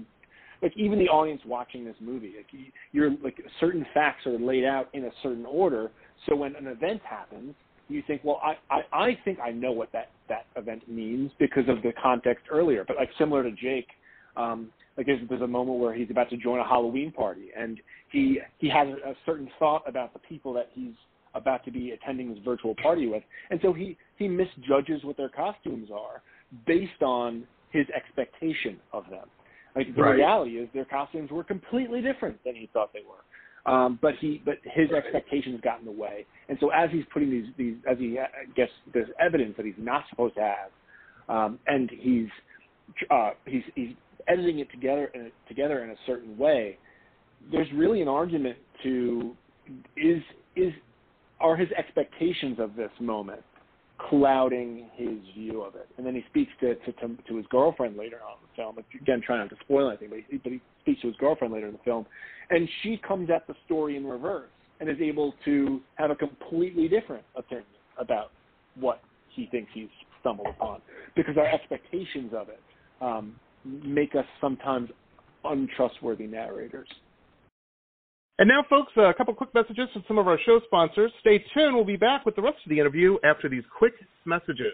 like 0.63 0.75
even 0.75 0.97
the 0.97 1.09
audience 1.09 1.41
watching 1.45 1.85
this 1.85 1.95
movie, 1.99 2.33
like 2.37 2.47
you- 2.51 2.71
you're 2.93 3.11
like 3.21 3.39
certain 3.59 3.85
facts 3.93 4.25
are 4.25 4.39
laid 4.39 4.63
out 4.63 4.89
in 4.93 5.05
a 5.05 5.11
certain 5.21 5.45
order. 5.45 5.91
So 6.27 6.35
when 6.35 6.55
an 6.55 6.67
event 6.67 7.01
happens, 7.03 7.53
you 7.89 8.01
think, 8.07 8.21
well, 8.23 8.41
I, 8.41 8.57
I, 8.73 8.81
I 8.93 9.17
think 9.25 9.39
I 9.39 9.51
know 9.51 9.73
what 9.73 9.91
that, 9.91 10.09
that 10.29 10.45
event 10.55 10.87
means 10.89 11.31
because 11.37 11.67
of 11.67 11.83
the 11.83 11.91
context 12.01 12.45
earlier. 12.49 12.85
But 12.87 12.95
like 12.95 13.09
similar 13.19 13.43
to 13.43 13.51
Jake, 13.51 13.87
um, 14.37 14.69
like 14.97 15.05
there's, 15.05 15.19
there's 15.27 15.41
a 15.41 15.47
moment 15.47 15.79
where 15.79 15.93
he's 15.93 16.09
about 16.09 16.29
to 16.29 16.37
join 16.37 16.59
a 16.59 16.67
Halloween 16.67 17.11
party 17.11 17.49
and 17.57 17.79
he 18.09 18.39
he 18.59 18.69
has 18.69 18.87
a 18.87 19.13
certain 19.25 19.49
thought 19.59 19.83
about 19.87 20.13
the 20.13 20.19
people 20.19 20.53
that 20.53 20.69
he's 20.73 20.93
about 21.33 21.65
to 21.65 21.71
be 21.71 21.91
attending 21.91 22.29
this 22.29 22.43
virtual 22.45 22.75
party 22.75 23.07
with, 23.07 23.23
and 23.49 23.59
so 23.61 23.73
he 23.73 23.97
he 24.17 24.27
misjudges 24.27 25.03
what 25.03 25.17
their 25.17 25.29
costumes 25.29 25.89
are 25.91 26.21
based 26.67 27.01
on 27.01 27.45
his 27.71 27.87
expectation 27.89 28.77
of 28.93 29.03
them. 29.09 29.27
Like 29.75 29.95
the 29.95 30.03
Right. 30.03 30.15
reality 30.15 30.57
is 30.57 30.69
their 30.73 30.85
costumes 30.85 31.31
were 31.31 31.43
completely 31.43 32.01
different 32.01 32.43
than 32.43 32.55
he 32.55 32.67
thought 32.73 32.93
they 32.93 33.01
were. 33.01 33.23
Um, 33.65 33.97
but 34.01 34.15
he, 34.15 34.41
but 34.43 34.57
his 34.63 34.91
expectations 34.91 35.61
got 35.61 35.79
in 35.79 35.85
the 35.85 35.91
way, 35.91 36.25
and 36.49 36.57
so 36.59 36.69
as 36.71 36.91
he's 36.91 37.05
putting 37.13 37.31
these, 37.31 37.45
these 37.57 37.75
as 37.89 37.97
he 37.97 38.19
uh, 38.19 38.25
gets 38.57 38.71
there's 38.93 39.07
evidence 39.21 39.55
that 39.55 39.65
he's 39.65 39.73
not 39.77 40.03
supposed 40.09 40.35
to 40.35 40.41
have, 40.41 40.71
um, 41.29 41.59
and 41.65 41.89
he's, 41.89 42.27
uh, 43.09 43.31
he's 43.45 43.63
he's 43.75 43.95
editing 44.27 44.59
it 44.59 44.69
together 44.69 45.09
in 45.13 45.27
a, 45.27 45.29
together 45.47 45.81
in 45.85 45.91
a 45.91 45.95
certain 46.05 46.37
way. 46.37 46.77
There's 47.53 47.71
really 47.73 48.01
an 48.01 48.09
argument 48.09 48.57
to 48.83 49.33
is 49.95 50.21
is 50.57 50.73
are 51.39 51.55
his 51.55 51.69
expectations 51.77 52.59
of 52.59 52.75
this 52.75 52.91
moment 52.99 53.43
clouding 54.09 54.89
his 54.95 55.19
view 55.37 55.61
of 55.61 55.75
it. 55.75 55.87
And 55.97 56.05
then 56.05 56.15
he 56.15 56.23
speaks 56.29 56.51
to 56.59 56.75
to, 56.75 56.91
to, 56.91 57.17
to 57.29 57.37
his 57.37 57.45
girlfriend 57.49 57.95
later 57.95 58.19
on 58.27 58.37
film. 58.55 58.77
Again, 59.01 59.21
trying 59.25 59.39
not 59.39 59.49
to 59.49 59.55
spoil 59.61 59.89
anything, 59.89 60.09
but 60.09 60.19
he, 60.29 60.37
but 60.37 60.51
he 60.51 60.61
speaks 60.81 61.01
to 61.01 61.07
his 61.07 61.15
girlfriend 61.17 61.53
later 61.53 61.67
in 61.67 61.73
the 61.73 61.79
film, 61.85 62.05
and 62.49 62.67
she 62.81 62.99
comes 63.07 63.29
at 63.29 63.47
the 63.47 63.55
story 63.65 63.97
in 63.97 64.05
reverse 64.05 64.49
and 64.79 64.89
is 64.89 64.97
able 65.01 65.33
to 65.45 65.79
have 65.95 66.11
a 66.11 66.15
completely 66.15 66.87
different 66.87 67.23
opinion 67.35 67.65
about 67.97 68.31
what 68.79 69.01
he 69.29 69.47
thinks 69.51 69.69
he's 69.73 69.87
stumbled 70.19 70.47
upon 70.47 70.81
because 71.15 71.37
our 71.37 71.47
expectations 71.47 72.31
of 72.35 72.49
it 72.49 72.59
um, 73.01 73.35
make 73.63 74.15
us 74.15 74.25
sometimes 74.41 74.89
untrustworthy 75.43 76.27
narrators. 76.27 76.87
And 78.39 78.49
now, 78.49 78.65
folks, 78.69 78.91
a 78.97 79.13
couple 79.13 79.33
quick 79.35 79.53
messages 79.53 79.89
from 79.93 80.03
some 80.07 80.17
of 80.17 80.27
our 80.27 80.39
show 80.43 80.59
sponsors. 80.65 81.11
Stay 81.19 81.43
tuned. 81.53 81.75
We'll 81.75 81.85
be 81.85 81.97
back 81.97 82.25
with 82.25 82.35
the 82.35 82.41
rest 82.41 82.57
of 82.65 82.69
the 82.69 82.79
interview 82.79 83.17
after 83.23 83.47
these 83.47 83.63
quick 83.77 83.93
messages. 84.25 84.73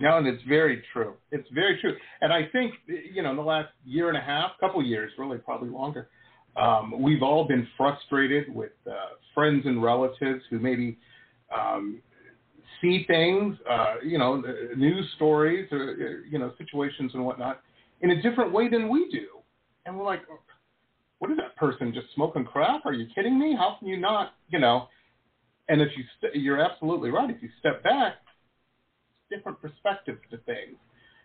No, 0.00 0.18
and 0.18 0.26
it's 0.26 0.42
very 0.44 0.82
true. 0.92 1.14
It's 1.32 1.48
very 1.52 1.80
true. 1.80 1.96
And 2.20 2.32
I 2.32 2.46
think, 2.52 2.74
you 2.86 3.22
know, 3.22 3.30
in 3.30 3.36
the 3.36 3.42
last 3.42 3.70
year 3.84 4.08
and 4.08 4.16
a 4.16 4.20
half, 4.20 4.52
couple 4.60 4.82
years, 4.84 5.10
really, 5.18 5.38
probably 5.38 5.70
longer, 5.70 6.08
um, 6.56 7.02
we've 7.02 7.22
all 7.22 7.46
been 7.46 7.66
frustrated 7.76 8.54
with 8.54 8.72
uh, 8.86 8.92
friends 9.34 9.64
and 9.66 9.82
relatives 9.82 10.42
who 10.50 10.58
maybe 10.58 10.98
um, 11.56 12.00
see 12.80 13.04
things, 13.06 13.56
uh, 13.68 13.94
you 14.04 14.18
know, 14.18 14.42
news 14.76 15.06
stories 15.16 15.68
or, 15.72 16.24
you 16.30 16.38
know, 16.38 16.52
situations 16.58 17.12
and 17.14 17.24
whatnot 17.24 17.60
in 18.00 18.12
a 18.12 18.22
different 18.22 18.52
way 18.52 18.68
than 18.68 18.88
we 18.88 19.10
do. 19.10 19.26
And 19.84 19.98
we're 19.98 20.04
like, 20.04 20.20
what 21.18 21.30
is 21.30 21.36
that 21.38 21.56
person 21.56 21.92
just 21.92 22.06
smoking 22.14 22.44
crap? 22.44 22.86
Are 22.86 22.92
you 22.92 23.06
kidding 23.14 23.38
me? 23.38 23.56
How 23.56 23.76
can 23.78 23.88
you 23.88 23.96
not, 23.96 24.34
you 24.48 24.60
know? 24.60 24.88
And 25.68 25.80
if 25.80 25.88
you, 25.96 26.04
st- 26.18 26.36
you're 26.42 26.60
absolutely 26.60 27.10
right. 27.10 27.28
If 27.30 27.42
you 27.42 27.48
step 27.58 27.82
back, 27.82 28.14
different 29.30 29.60
perspectives 29.60 30.20
to 30.30 30.38
things. 30.38 30.76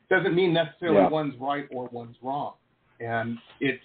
Doesn't 0.10 0.36
mean 0.36 0.54
necessarily 0.54 0.98
Yeah. 0.98 1.10
one's 1.10 1.36
right 1.40 1.68
or 1.72 1.88
one's 1.92 2.16
wrong. 2.22 2.54
And 3.00 3.38
it's, 3.60 3.84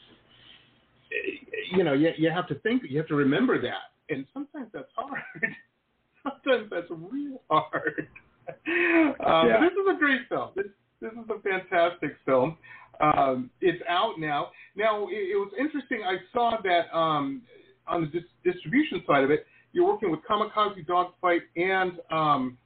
you 1.73 1.85
know, 1.85 1.93
you, 1.93 2.11
you 2.17 2.31
have 2.31 2.47
to 2.49 2.55
think, 2.57 2.83
you 2.89 2.99
have 2.99 3.09
to 3.09 3.15
remember 3.15 3.61
that. 3.63 3.93
And 4.11 4.27
sometimes 4.33 4.69
that's 4.73 4.91
hard. 4.97 5.21
sometimes 6.23 6.71
that's 6.71 6.91
real 6.91 7.41
hard. 7.51 8.09
Um, 8.49 9.49
Yeah. 9.49 9.59
But 9.59 9.61
this 9.61 9.73
is 9.73 9.97
a 9.97 9.99
great 9.99 10.21
film. 10.29 10.51
This, 10.57 10.67
this 11.01 11.13
is 11.13 11.29
a 11.31 11.41
fantastic 11.41 12.17
film. 12.25 12.57
Um, 13.01 13.51
it's 13.61 13.83
out 13.89 14.19
now. 14.19 14.49
Now, 14.75 15.07
it, 15.09 15.13
it 15.33 15.37
was 15.37 15.53
interesting. 15.59 16.03
I 16.05 16.17
saw 16.33 16.57
that 16.65 16.95
um, 16.97 17.43
on 17.87 18.01
the 18.03 18.07
dis- 18.09 18.29
distribution 18.53 19.03
side 19.07 19.23
of 19.25 19.31
it, 19.31 19.47
you're 19.73 19.87
working 19.87 20.11
with 20.11 20.21
Kamikaze 20.29 20.85
Dogfight 20.87 21.43
and 21.57 21.93
um, 22.11 22.59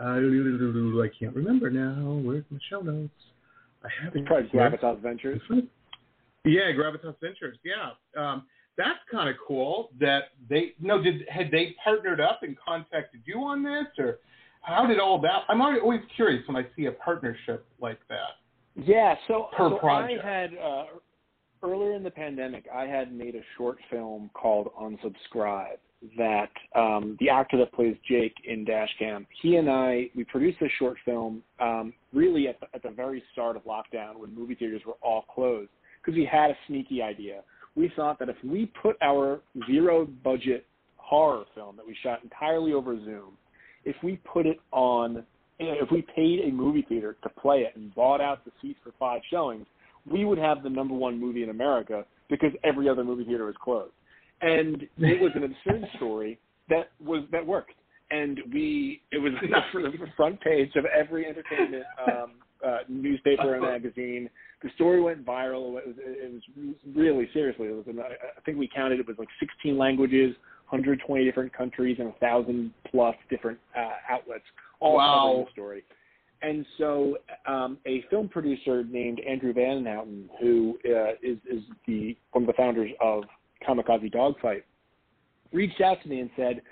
uh, 0.00 0.04
I 1.02 1.08
can't 1.18 1.34
remember 1.34 1.70
now. 1.70 2.20
Where's 2.24 2.44
my 2.50 2.58
show 2.70 2.80
notes? 2.80 3.12
I 3.84 3.88
have 4.04 4.16
it. 4.16 4.26
Probably. 4.26 4.48
Gravitas 4.48 5.00
Ventures. 5.00 5.40
Yeah, 6.44 6.72
Gravitas 6.72 7.14
Ventures. 7.20 7.58
Yeah, 7.64 7.90
um, 8.20 8.46
that's 8.76 8.98
kind 9.10 9.28
of 9.28 9.36
cool. 9.46 9.90
That 10.00 10.28
they 10.48 10.74
no 10.80 11.02
did 11.02 11.26
had 11.28 11.50
they 11.50 11.74
partnered 11.82 12.20
up 12.20 12.40
and 12.42 12.56
contacted 12.58 13.22
you 13.24 13.36
on 13.42 13.62
this, 13.62 13.86
or 13.98 14.18
how 14.62 14.86
did 14.86 14.98
all 14.98 15.20
that? 15.20 15.42
I'm 15.48 15.60
always 15.62 16.00
curious 16.14 16.46
when 16.48 16.56
I 16.56 16.66
see 16.76 16.86
a 16.86 16.92
partnership 16.92 17.66
like 17.80 18.00
that. 18.08 18.36
Yeah, 18.76 19.14
so, 19.26 19.48
Per 19.56 19.70
so 19.70 19.78
project. 19.78 20.22
I 20.22 20.28
had 20.28 20.50
uh, 20.54 20.84
earlier 21.62 21.94
in 21.94 22.02
the 22.02 22.10
pandemic, 22.10 22.66
I 22.74 22.84
had 22.84 23.12
made 23.12 23.34
a 23.34 23.40
short 23.56 23.78
film 23.90 24.30
called 24.34 24.68
Unsubscribe. 24.80 25.78
That 26.18 26.50
um, 26.74 27.16
the 27.20 27.30
actor 27.30 27.56
that 27.58 27.72
plays 27.72 27.96
Jake 28.08 28.34
in 28.44 28.66
Dashcam, 28.66 29.26
he 29.42 29.56
and 29.56 29.68
I, 29.68 30.10
we 30.14 30.24
produced 30.24 30.58
this 30.60 30.70
short 30.78 30.98
film 31.04 31.42
um, 31.58 31.94
really 32.12 32.48
at 32.48 32.60
the, 32.60 32.66
at 32.74 32.82
the 32.82 32.90
very 32.90 33.22
start 33.32 33.56
of 33.56 33.64
lockdown 33.64 34.18
when 34.18 34.34
movie 34.34 34.54
theaters 34.54 34.82
were 34.86 34.96
all 35.02 35.22
closed 35.22 35.70
because 36.00 36.16
we 36.16 36.28
had 36.30 36.50
a 36.50 36.56
sneaky 36.66 37.00
idea. 37.00 37.40
We 37.74 37.90
thought 37.96 38.18
that 38.18 38.28
if 38.28 38.36
we 38.44 38.70
put 38.80 38.96
our 39.02 39.40
zero 39.66 40.06
budget 40.22 40.66
horror 40.96 41.44
film 41.54 41.76
that 41.76 41.86
we 41.86 41.96
shot 42.02 42.22
entirely 42.22 42.72
over 42.72 42.96
Zoom, 42.96 43.38
if 43.84 43.96
we 44.02 44.16
put 44.16 44.46
it 44.46 44.58
on 44.72 45.24
if 45.58 45.90
we 45.90 46.04
paid 46.14 46.40
a 46.40 46.52
movie 46.52 46.84
theater 46.88 47.16
to 47.22 47.28
play 47.40 47.60
it 47.60 47.74
and 47.76 47.94
bought 47.94 48.20
out 48.20 48.44
the 48.44 48.50
seats 48.60 48.78
for 48.84 48.92
five 48.98 49.22
showings, 49.30 49.66
we 50.10 50.24
would 50.24 50.38
have 50.38 50.62
the 50.62 50.68
number 50.68 50.94
one 50.94 51.18
movie 51.18 51.42
in 51.42 51.48
America 51.48 52.04
because 52.28 52.50
every 52.64 52.88
other 52.88 53.04
movie 53.04 53.24
theater 53.24 53.46
was 53.46 53.54
closed. 53.62 53.92
And 54.42 54.82
it 54.98 55.20
was 55.20 55.32
an 55.34 55.44
absurd 55.44 55.88
story 55.96 56.38
that 56.68 56.90
was 57.04 57.22
that 57.32 57.46
worked. 57.46 57.72
And 58.10 58.40
we 58.52 59.02
it 59.12 59.18
was 59.18 59.32
the 59.42 60.06
front 60.16 60.40
page 60.40 60.70
of 60.76 60.84
every 60.86 61.26
entertainment 61.26 61.84
um, 62.06 62.30
uh, 62.64 62.78
newspaper 62.88 63.54
and 63.54 63.62
magazine. 63.62 64.30
The 64.62 64.70
story 64.74 65.02
went 65.02 65.24
viral. 65.24 65.78
It 65.78 65.86
was, 65.86 65.96
it 65.98 66.32
was 66.32 66.74
really 66.94 67.28
seriously. 67.32 67.66
It 67.66 67.76
was 67.76 67.84
an, 67.88 68.00
I 68.00 68.40
think 68.44 68.58
we 68.58 68.68
counted 68.74 69.00
it 69.00 69.06
was 69.06 69.16
like 69.18 69.28
16 69.38 69.76
languages, 69.76 70.34
120 70.70 71.24
different 71.24 71.52
countries, 71.52 71.96
and 71.98 72.08
a 72.08 72.12
thousand 72.12 72.72
plus 72.90 73.14
different 73.28 73.58
uh, 73.76 73.90
outlets 74.10 74.44
all 74.80 74.96
Wow. 74.96 75.26
covering 75.26 75.44
the 75.44 75.50
story. 75.52 75.84
And 76.42 76.66
so, 76.78 77.16
um, 77.46 77.78
a 77.86 78.04
film 78.10 78.28
producer 78.28 78.84
named 78.84 79.20
Andrew 79.20 79.52
Van 79.52 79.84
Houten, 79.84 80.28
who 80.40 80.78
uh, 80.84 81.12
is, 81.22 81.38
is 81.50 81.62
the 81.86 82.16
one 82.32 82.44
of 82.44 82.46
the 82.46 82.52
founders 82.54 82.90
of 83.00 83.24
Kamikaze 83.66 84.10
Dogfight, 84.12 84.64
reached 85.52 85.80
out 85.80 86.00
to 86.02 86.08
me 86.08 86.20
and 86.20 86.30
said, 86.36 86.62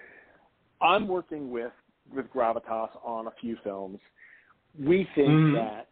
"I'm 0.81 1.09
working 1.09 1.51
with 1.51 1.73
with 2.13 2.27
Gravitas 2.33 2.91
on 3.03 3.27
a 3.29 3.31
few 3.41 3.57
films. 3.65 3.99
We 4.79 5.05
think 5.15 5.29
Mm. 5.29 5.53
that 5.55 5.89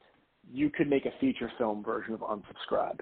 you 0.52 0.68
could 0.70 0.88
make 0.88 1.06
a 1.06 1.10
feature 1.12 1.48
film 1.58 1.82
version 1.82 2.12
of 2.14 2.20
Unsubscribe." 2.20 3.00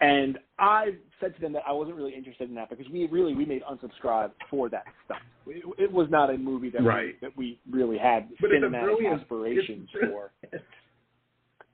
And 0.00 0.38
I 0.58 0.96
said 1.20 1.34
to 1.34 1.40
them 1.42 1.52
that 1.52 1.64
I 1.66 1.72
wasn't 1.72 1.96
really 1.98 2.14
interested 2.14 2.48
in 2.48 2.54
that 2.54 2.70
because 2.70 2.88
we 2.88 3.06
really 3.08 3.34
we 3.34 3.44
made 3.44 3.62
Unsubscribe 3.64 4.32
for 4.48 4.70
that 4.70 4.86
stuff. 5.04 5.20
It, 5.46 5.62
it 5.78 5.92
was 5.92 6.08
not 6.10 6.30
a 6.30 6.38
movie 6.38 6.70
that 6.70 6.82
Right. 6.82 7.14
we, 7.20 7.26
that 7.26 7.36
we 7.36 7.60
really 7.70 7.98
had 7.98 8.30
But 8.40 8.52
it's 8.52 8.62
a 8.64 8.66
cinematic 8.66 8.82
brilliant- 8.82 9.20
aspirations 9.20 9.88
it's 9.92 10.10
for. 10.10 10.32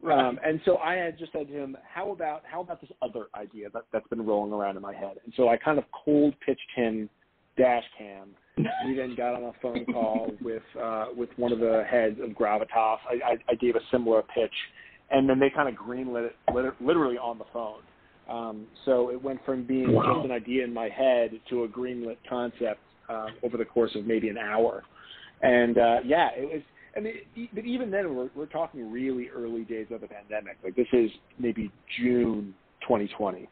Right. 0.07 0.25
Um, 0.25 0.38
and 0.47 0.61
so 0.64 0.77
I 0.77 0.95
had 0.95 1.19
just 1.19 1.33
said 1.33 1.49
to 1.49 1.53
him, 1.53 1.77
"How 1.92 2.12
about 2.12 2.42
how 2.45 2.61
about 2.61 2.81
this 2.81 2.90
other 3.03 3.27
idea 3.35 3.71
that 3.71 3.83
that's 3.92 4.07
been 4.07 4.25
rolling 4.25 4.53
around 4.53 4.77
in 4.77 4.83
my 4.83 4.95
head?" 4.95 5.16
And 5.25 5.35
so 5.37 5.49
I 5.49 5.57
kind 5.57 5.79
of 5.79 5.85
cold 6.05 6.33
pitched 6.47 6.71
him 6.77 7.11
Dash 7.57 7.83
Cam. 7.99 8.29
We 8.87 8.95
then 8.95 9.16
got 9.16 9.35
on 9.35 9.42
a 9.42 9.53
phone 9.61 9.85
call 9.87 10.31
with 10.40 10.62
uh, 10.81 11.07
with 11.16 11.31
one 11.37 11.53
of 11.53 11.59
the 11.59 11.85
heads 11.90 12.21
of 12.23 12.31
Gravitas. 12.31 12.69
I, 13.11 13.19
I, 13.25 13.37
I 13.49 13.55
gave 13.57 13.75
a 13.75 13.81
similar 13.90 14.23
pitch, 14.23 14.55
and 15.11 15.29
then 15.29 15.40
they 15.40 15.51
kind 15.51 15.69
of 15.69 15.75
greenlit 15.75 16.27
it 16.27 16.37
lit- 16.55 16.81
literally 16.81 17.19
on 17.19 17.38
the 17.38 17.45
phone. 17.53 17.81
Um, 18.31 18.66
so 18.85 19.11
it 19.11 19.21
went 19.21 19.45
from 19.45 19.64
being 19.64 19.92
Wow. 19.92 20.14
just 20.14 20.25
an 20.25 20.31
idea 20.31 20.62
in 20.62 20.73
my 20.73 20.88
head 20.88 21.33
to 21.51 21.64
a 21.64 21.69
greenlit 21.69 22.19
concept 22.29 22.81
uh, 23.09 23.27
over 23.42 23.57
the 23.57 23.64
course 23.64 23.97
of 23.97 24.07
maybe 24.07 24.29
an 24.29 24.38
hour. 24.38 24.85
And 25.42 25.79
uh, 25.79 25.97
yeah, 26.05 26.29
it 26.37 26.45
was. 26.45 26.62
I 26.96 27.00
mean, 27.00 27.14
e- 27.37 27.50
but 27.52 27.64
even 27.64 27.90
then, 27.90 28.14
we're 28.14 28.30
we're 28.35 28.46
talking 28.46 28.90
really 28.90 29.28
early 29.28 29.62
days 29.64 29.87
of 29.90 30.00
the 30.00 30.09
pandemic. 30.09 30.56
Like 30.64 30.74
this 30.76 30.87
is 30.92 31.11
maybe 31.38 31.70
June 32.00 32.54
2020, 32.82 33.48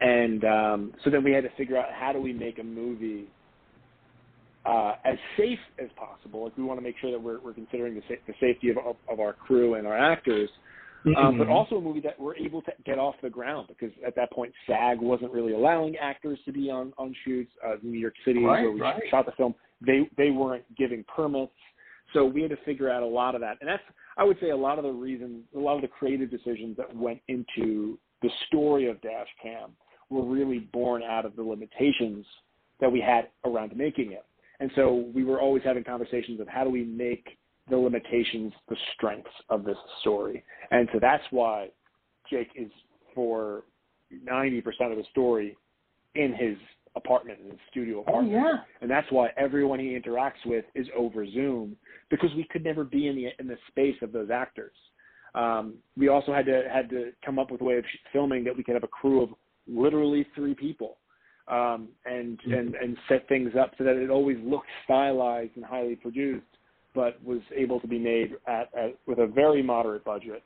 and 0.00 0.44
um, 0.44 0.94
so 1.04 1.10
then 1.10 1.22
we 1.22 1.32
had 1.32 1.44
to 1.44 1.50
figure 1.56 1.76
out 1.76 1.92
how 1.92 2.12
do 2.12 2.20
we 2.20 2.32
make 2.32 2.58
a 2.58 2.62
movie 2.64 3.28
uh, 4.66 4.94
as 5.04 5.16
safe 5.36 5.58
as 5.82 5.88
possible. 5.96 6.44
Like 6.44 6.56
we 6.56 6.64
want 6.64 6.78
to 6.78 6.82
make 6.82 6.96
sure 7.00 7.10
that 7.10 7.20
we're 7.20 7.40
we're 7.40 7.52
considering 7.54 7.94
the, 7.94 8.02
sa- 8.08 8.20
the 8.26 8.34
safety 8.40 8.70
of, 8.70 8.78
of 8.78 8.96
of 9.10 9.20
our 9.20 9.32
crew 9.32 9.74
and 9.74 9.86
our 9.86 9.96
actors, 9.96 10.48
um, 11.16 11.38
but 11.38 11.46
Mhm. 11.46 11.50
also 11.50 11.76
a 11.76 11.80
movie 11.80 12.00
that 12.00 12.18
we're 12.20 12.36
able 12.36 12.60
to 12.62 12.72
get 12.84 12.98
off 12.98 13.14
the 13.22 13.30
ground 13.30 13.68
because 13.68 13.90
at 14.06 14.14
that 14.16 14.30
point 14.32 14.52
SAG 14.66 15.00
wasn't 15.00 15.32
really 15.32 15.52
allowing 15.52 15.96
actors 15.96 16.38
to 16.44 16.52
be 16.52 16.70
on 16.70 16.92
on 16.98 17.14
shoots. 17.24 17.52
Uh, 17.64 17.76
New 17.82 17.98
York 17.98 18.14
City, 18.24 18.42
Right, 18.44 18.62
where 18.62 18.72
we 18.72 18.80
right. 18.80 19.02
shot 19.10 19.26
the 19.26 19.32
film, 19.32 19.54
they 19.80 20.08
they 20.16 20.30
weren't 20.30 20.64
giving 20.76 21.04
permits, 21.04 21.52
so 22.12 22.24
we 22.24 22.42
had 22.42 22.50
to 22.50 22.56
figure 22.64 22.90
out 22.90 23.02
a 23.02 23.06
lot 23.06 23.34
of 23.34 23.40
that. 23.40 23.58
And 23.60 23.68
that's 23.68 23.82
I 24.16 24.24
would 24.24 24.38
say 24.40 24.50
a 24.50 24.56
lot 24.56 24.78
of 24.78 24.84
the 24.84 24.90
reasons, 24.92 25.44
a 25.56 25.58
lot 25.58 25.76
of 25.76 25.82
the 25.82 25.88
creative 25.88 26.30
decisions 26.30 26.76
that 26.76 26.94
went 26.94 27.20
into 27.28 27.98
the 28.22 28.30
story 28.48 28.88
of 28.88 29.00
Dash 29.00 29.28
Cam 29.42 29.70
were 30.10 30.24
really 30.24 30.58
born 30.72 31.02
out 31.02 31.24
of 31.24 31.36
the 31.36 31.42
limitations 31.42 32.26
that 32.80 32.90
we 32.90 33.00
had 33.00 33.28
around 33.44 33.76
making 33.76 34.12
it. 34.12 34.24
And 34.58 34.70
so 34.74 35.10
we 35.14 35.24
were 35.24 35.40
always 35.40 35.62
having 35.64 35.84
conversations 35.84 36.40
of 36.40 36.48
how 36.48 36.64
do 36.64 36.70
we 36.70 36.84
make 36.84 37.38
the 37.70 37.76
limitations 37.76 38.52
the 38.68 38.76
strengths 38.94 39.30
of 39.48 39.64
this 39.64 39.76
story. 40.00 40.44
And 40.70 40.88
so 40.92 40.98
that's 41.00 41.22
why 41.30 41.68
Jake 42.28 42.48
is 42.56 42.70
for 43.14 43.62
90% 44.12 44.64
of 44.90 44.98
the 44.98 45.04
story 45.10 45.56
in 46.14 46.34
his 46.34 46.56
apartment, 46.96 47.38
in 47.44 47.50
his 47.52 47.60
studio 47.70 47.98
Oh 47.98 48.02
apartment. 48.02 48.32
yeah. 48.32 48.52
And 48.80 48.90
that's 48.90 49.06
why 49.10 49.30
everyone 49.36 49.78
he 49.78 49.98
interacts 49.98 50.44
with 50.44 50.64
is 50.74 50.86
over 50.96 51.24
Zoom 51.30 51.76
because 52.10 52.30
we 52.36 52.46
could 52.50 52.64
never 52.64 52.84
be 52.84 53.08
in 53.08 53.16
the 53.16 53.28
in 53.38 53.46
the 53.46 53.56
space 53.68 53.96
of 54.02 54.12
those 54.12 54.30
actors. 54.30 54.74
Um, 55.34 55.74
we 55.96 56.08
also 56.08 56.32
had 56.32 56.46
to 56.46 56.64
had 56.72 56.90
to 56.90 57.12
come 57.24 57.38
up 57.38 57.50
with 57.50 57.60
a 57.60 57.64
way 57.64 57.78
of 57.78 57.84
filming 58.12 58.44
that 58.44 58.56
we 58.56 58.62
could 58.64 58.74
have 58.74 58.84
a 58.84 58.88
crew 58.88 59.22
of 59.22 59.30
literally 59.66 60.26
three 60.34 60.54
people 60.54 60.96
um, 61.50 61.88
and 62.06 62.38
mm-hmm. 62.38 62.52
and 62.52 62.74
and 62.76 62.96
set 63.08 63.28
things 63.28 63.52
up 63.60 63.72
so 63.76 63.84
that 63.84 63.96
it 63.96 64.10
always 64.10 64.38
looked 64.44 64.68
stylized 64.84 65.52
and 65.56 65.64
highly 65.64 65.96
produced, 65.96 66.46
but 66.94 67.22
was 67.24 67.40
able 67.56 67.80
to 67.80 67.88
be 67.88 67.98
made 67.98 68.32
at, 68.46 68.70
at 68.78 68.96
with 69.06 69.18
a 69.18 69.26
very 69.26 69.62
moderate 69.62 70.04
budget, 70.04 70.42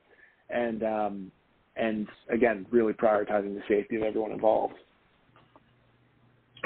and 0.50 0.82
um, 0.82 1.32
and 1.76 2.08
again 2.32 2.66
really 2.70 2.92
prioritizing 2.92 3.54
the 3.54 3.62
safety 3.68 3.96
of 3.96 4.02
everyone 4.02 4.32
involved. 4.32 4.74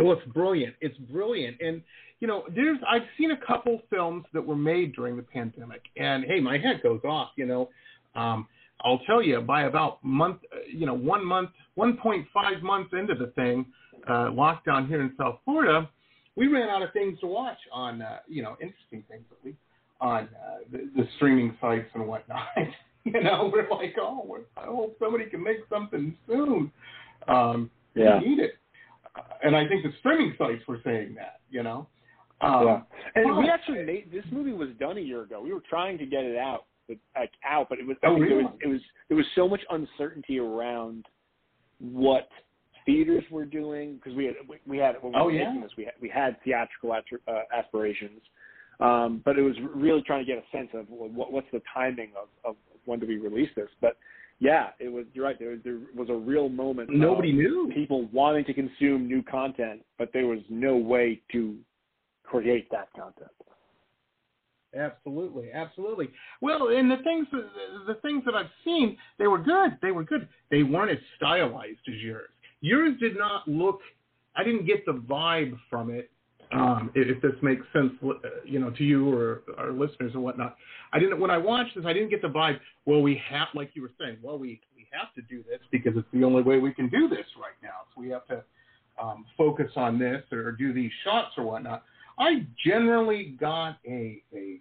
Oh, 0.00 0.12
it's 0.12 0.26
brilliant! 0.32 0.74
It's 0.80 0.96
brilliant, 1.10 1.56
and 1.60 1.82
you 2.20 2.26
know, 2.26 2.44
there's 2.54 2.78
I've 2.88 3.06
seen 3.16 3.30
a 3.30 3.46
couple 3.46 3.80
films 3.90 4.24
that 4.32 4.44
were 4.44 4.56
made 4.56 4.94
during 4.94 5.16
the 5.16 5.22
pandemic, 5.22 5.82
and 5.96 6.24
hey, 6.24 6.40
my 6.40 6.58
head 6.58 6.82
goes 6.82 7.00
off. 7.04 7.30
You 7.36 7.46
know, 7.46 7.68
um, 8.14 8.46
I'll 8.84 9.00
tell 9.00 9.22
you 9.22 9.40
by 9.40 9.64
about 9.64 10.02
month, 10.04 10.38
you 10.72 10.86
know, 10.86 10.94
one 10.94 11.24
month, 11.24 11.50
1.5 11.76 12.62
months 12.62 12.90
into 12.92 13.14
the 13.14 13.28
thing, 13.28 13.66
uh, 14.08 14.30
lockdown 14.30 14.88
here 14.88 15.00
in 15.00 15.12
South 15.18 15.38
Florida, 15.44 15.88
we 16.36 16.46
ran 16.46 16.68
out 16.68 16.82
of 16.82 16.92
things 16.92 17.18
to 17.20 17.26
watch 17.26 17.58
on, 17.72 18.00
uh, 18.00 18.18
you 18.28 18.42
know, 18.42 18.56
interesting 18.60 19.02
things 19.10 19.24
at 19.32 19.44
least 19.44 19.58
on 20.00 20.24
uh, 20.24 20.58
the, 20.70 20.88
the 20.96 21.08
streaming 21.16 21.56
sites 21.60 21.88
and 21.94 22.06
whatnot. 22.06 22.46
you 23.04 23.20
know, 23.20 23.50
we're 23.52 23.68
like, 23.68 23.96
oh, 24.00 24.22
we're, 24.24 24.42
I 24.56 24.66
hope 24.66 24.96
somebody 25.00 25.26
can 25.26 25.42
make 25.42 25.58
something 25.68 26.16
soon. 26.28 26.70
Um, 27.26 27.70
yeah. 27.94 28.20
We 28.20 28.28
need 28.28 28.38
it. 28.38 28.52
Uh, 29.16 29.22
and 29.42 29.56
I 29.56 29.66
think 29.66 29.82
the 29.82 29.92
streaming 29.98 30.34
sites 30.38 30.62
were 30.68 30.80
saying 30.84 31.16
that, 31.16 31.40
you 31.50 31.64
know. 31.64 31.88
Um, 32.40 32.66
yeah. 32.66 32.80
And 33.16 33.36
we 33.36 33.48
actually 33.48 33.82
made 33.84 34.10
this 34.12 34.24
movie 34.30 34.52
was 34.52 34.68
done 34.78 34.96
a 34.96 35.00
year 35.00 35.22
ago. 35.22 35.40
We 35.40 35.52
were 35.52 35.62
trying 35.68 35.98
to 35.98 36.06
get 36.06 36.24
it 36.24 36.36
out, 36.36 36.66
but 36.86 36.96
like 37.16 37.32
out, 37.48 37.68
but 37.68 37.78
it 37.78 37.86
was, 37.86 37.96
oh, 38.04 38.14
really? 38.14 38.40
it 38.40 38.44
was 38.44 38.52
it 38.62 38.68
was 38.68 38.80
there 39.08 39.16
was 39.16 39.26
so 39.34 39.48
much 39.48 39.60
uncertainty 39.70 40.38
around 40.38 41.06
what 41.80 42.28
theaters 42.86 43.24
were 43.30 43.44
doing 43.44 43.96
because 43.96 44.16
we 44.16 44.24
had 44.24 44.34
we 44.66 44.78
had 44.78 44.96
when 45.00 45.12
we 45.12 45.18
oh, 45.18 45.24
were 45.24 45.32
yeah? 45.32 45.46
making 45.46 45.62
this 45.62 45.72
we 45.76 45.84
had, 45.84 45.94
we 46.00 46.08
had 46.08 46.36
theatrical 46.44 46.92
uh, 46.92 47.32
aspirations, 47.56 48.20
um, 48.80 49.20
but 49.24 49.38
it 49.38 49.42
was 49.42 49.54
really 49.74 50.02
trying 50.02 50.24
to 50.24 50.32
get 50.32 50.42
a 50.42 50.56
sense 50.56 50.68
of 50.74 50.86
what, 50.88 51.32
what's 51.32 51.46
the 51.52 51.62
timing 51.74 52.10
of, 52.20 52.28
of 52.48 52.56
when 52.84 53.00
do 53.00 53.06
we 53.06 53.18
release 53.18 53.50
this. 53.56 53.68
But 53.80 53.96
yeah, 54.38 54.68
it 54.78 54.88
was 54.88 55.04
you're 55.12 55.24
right. 55.24 55.38
There 55.38 55.50
was, 55.50 55.58
there 55.64 55.78
was 55.94 56.08
a 56.08 56.14
real 56.14 56.48
moment. 56.48 56.90
Nobody 56.90 57.32
knew 57.32 57.70
people 57.74 58.08
wanting 58.12 58.44
to 58.44 58.54
consume 58.54 59.06
new 59.08 59.22
content, 59.22 59.82
but 59.98 60.10
there 60.12 60.26
was 60.26 60.38
no 60.48 60.76
way 60.76 61.20
to 61.32 61.56
create 62.30 62.70
that 62.70 62.88
content. 62.94 63.30
Absolutely, 64.76 65.50
absolutely. 65.52 66.10
Well, 66.42 66.68
and 66.68 66.90
the 66.90 66.98
things 66.98 67.26
the, 67.32 67.94
things 68.02 68.22
that 68.26 68.34
I've 68.34 68.50
seen, 68.64 68.98
they 69.18 69.26
were 69.26 69.38
good. 69.38 69.78
They 69.80 69.92
were 69.92 70.04
good. 70.04 70.28
They 70.50 70.62
weren't 70.62 70.90
as 70.90 70.98
stylized 71.16 71.80
as 71.88 71.94
yours. 72.02 72.28
Yours 72.60 72.94
did 73.00 73.16
not 73.16 73.48
look. 73.48 73.80
I 74.36 74.44
didn't 74.44 74.66
get 74.66 74.84
the 74.84 74.92
vibe 74.92 75.56
from 75.70 75.90
it. 75.90 76.10
Um, 76.52 76.90
if 76.94 77.20
this 77.20 77.32
makes 77.42 77.62
sense, 77.74 77.92
uh, 78.02 78.14
you 78.44 78.58
know, 78.58 78.70
to 78.70 78.84
you 78.84 79.12
or 79.12 79.42
our 79.58 79.70
listeners 79.70 80.14
or 80.14 80.20
whatnot. 80.20 80.56
I 80.92 80.98
didn't. 80.98 81.20
When 81.20 81.30
I 81.30 81.38
watched 81.38 81.74
this, 81.74 81.84
I 81.86 81.92
didn't 81.92 82.10
get 82.10 82.22
the 82.22 82.28
vibe. 82.28 82.58
Well, 82.86 83.02
we 83.02 83.20
have, 83.28 83.48
like 83.54 83.70
you 83.74 83.82
were 83.82 83.92
saying. 84.00 84.18
Well, 84.22 84.38
we 84.38 84.60
we 84.76 84.86
have 84.92 85.14
to 85.14 85.22
do 85.22 85.42
this 85.48 85.60
because 85.70 85.92
it's 85.96 86.08
the 86.12 86.24
only 86.24 86.42
way 86.42 86.58
we 86.58 86.72
can 86.72 86.88
do 86.88 87.08
this 87.08 87.26
right 87.40 87.56
now. 87.62 87.84
So 87.94 88.00
we 88.00 88.10
have 88.10 88.26
to 88.28 88.44
um, 89.02 89.24
focus 89.36 89.70
on 89.76 89.98
this 89.98 90.22
or 90.32 90.52
do 90.52 90.72
these 90.72 90.90
shots 91.04 91.32
or 91.36 91.44
whatnot. 91.44 91.84
I 92.18 92.46
generally 92.64 93.36
got 93.40 93.78
a 93.86 94.22
a 94.34 94.60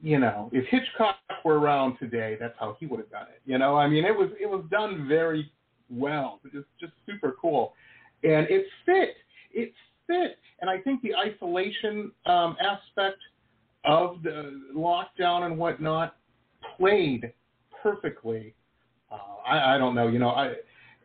you 0.00 0.18
know, 0.20 0.48
if 0.52 0.64
Hitchcock 0.66 1.16
were 1.44 1.58
around 1.58 1.98
today, 1.98 2.36
that's 2.38 2.54
how 2.58 2.76
he 2.78 2.86
would 2.86 3.00
have 3.00 3.10
done 3.10 3.26
it. 3.34 3.42
You 3.44 3.58
know, 3.58 3.76
I 3.76 3.88
mean, 3.88 4.04
it 4.04 4.16
was 4.16 4.30
it 4.40 4.46
was 4.46 4.64
done 4.70 5.08
very 5.08 5.50
well. 5.90 6.40
Was 6.44 6.64
just 6.80 6.92
super 7.06 7.36
cool, 7.40 7.74
and 8.22 8.46
it 8.48 8.66
fit. 8.86 9.16
It 9.52 9.72
fit, 10.06 10.38
and 10.60 10.70
I 10.70 10.78
think 10.78 11.02
the 11.02 11.14
isolation 11.14 12.12
um, 12.26 12.56
aspect 12.60 13.18
of 13.84 14.22
the 14.22 14.60
lockdown 14.74 15.46
and 15.46 15.58
whatnot 15.58 16.16
played 16.76 17.32
perfectly. 17.82 18.54
Uh, 19.10 19.16
I, 19.46 19.74
I 19.74 19.78
don't 19.78 19.94
know, 19.94 20.08
you 20.08 20.18
know, 20.18 20.30
I 20.30 20.54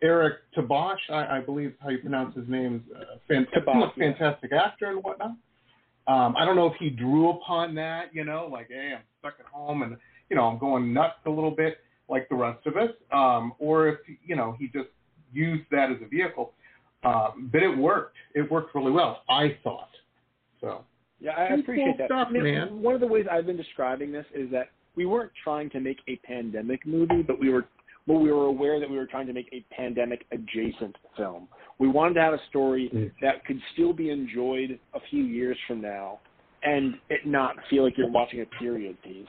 Eric 0.03 0.35
Tabach, 0.55 0.97
I, 1.09 1.37
I 1.37 1.39
believe 1.39 1.73
how 1.81 1.89
you 1.89 1.99
pronounce 1.99 2.35
his 2.35 2.47
name, 2.47 2.83
is 2.85 2.95
a 2.95 3.19
fantastic, 3.27 3.65
Tabach, 3.65 3.95
fantastic 3.97 4.51
actor 4.51 4.87
and 4.87 5.03
whatnot. 5.03 5.31
Um, 6.05 6.35
I 6.37 6.43
don't 6.43 6.57
know 6.57 6.67
if 6.67 6.75
he 6.77 6.89
drew 6.89 7.29
upon 7.29 7.73
that, 7.75 8.13
you 8.13 8.25
know, 8.25 8.49
like, 8.51 8.67
hey, 8.67 8.93
I'm 8.95 9.03
stuck 9.19 9.35
at 9.39 9.45
home 9.45 9.83
and, 9.83 9.95
you 10.29 10.35
know, 10.35 10.43
I'm 10.43 10.59
going 10.59 10.93
nuts 10.93 11.15
a 11.25 11.29
little 11.29 11.51
bit 11.51 11.77
like 12.09 12.27
the 12.27 12.35
rest 12.35 12.65
of 12.67 12.75
us, 12.75 12.89
um, 13.13 13.53
or 13.59 13.87
if, 13.87 13.99
you 14.25 14.35
know, 14.35 14.55
he 14.59 14.67
just 14.67 14.89
used 15.31 15.63
that 15.71 15.89
as 15.89 15.97
a 16.03 16.07
vehicle. 16.07 16.51
Um, 17.05 17.49
but 17.51 17.63
it 17.63 17.75
worked. 17.75 18.17
It 18.35 18.51
worked 18.51 18.75
really 18.75 18.91
well, 18.91 19.23
I 19.29 19.57
thought. 19.63 19.89
So. 20.59 20.83
Yeah, 21.21 21.31
I 21.31 21.53
appreciate 21.53 21.97
that. 21.97 22.07
Stuff, 22.07 22.27
man. 22.31 22.81
One 22.81 22.95
of 22.95 22.99
the 22.99 23.07
ways 23.07 23.25
I've 23.31 23.45
been 23.45 23.55
describing 23.55 24.11
this 24.11 24.25
is 24.35 24.51
that 24.51 24.71
we 24.95 25.05
weren't 25.05 25.31
trying 25.41 25.69
to 25.69 25.79
make 25.79 25.99
a 26.09 26.17
pandemic 26.17 26.85
movie, 26.85 27.21
but 27.21 27.39
we 27.39 27.49
were 27.49 27.65
but 28.07 28.15
we 28.15 28.31
were 28.31 28.45
aware 28.45 28.79
that 28.79 28.89
we 28.89 28.97
were 28.97 29.05
trying 29.05 29.27
to 29.27 29.33
make 29.33 29.49
a 29.53 29.63
pandemic 29.73 30.25
adjacent 30.31 30.95
film. 31.15 31.47
We 31.79 31.87
wanted 31.87 32.15
to 32.15 32.21
have 32.21 32.33
a 32.33 32.41
story 32.49 32.89
mm. 32.93 33.11
that 33.21 33.45
could 33.45 33.59
still 33.73 33.93
be 33.93 34.09
enjoyed 34.09 34.79
a 34.93 34.99
few 35.09 35.23
years 35.23 35.57
from 35.67 35.81
now 35.81 36.19
and 36.63 36.95
it 37.09 37.25
not 37.25 37.55
feel 37.69 37.83
like 37.83 37.97
you're 37.97 38.09
watching 38.09 38.41
a 38.41 38.45
period 38.45 39.01
piece. 39.03 39.25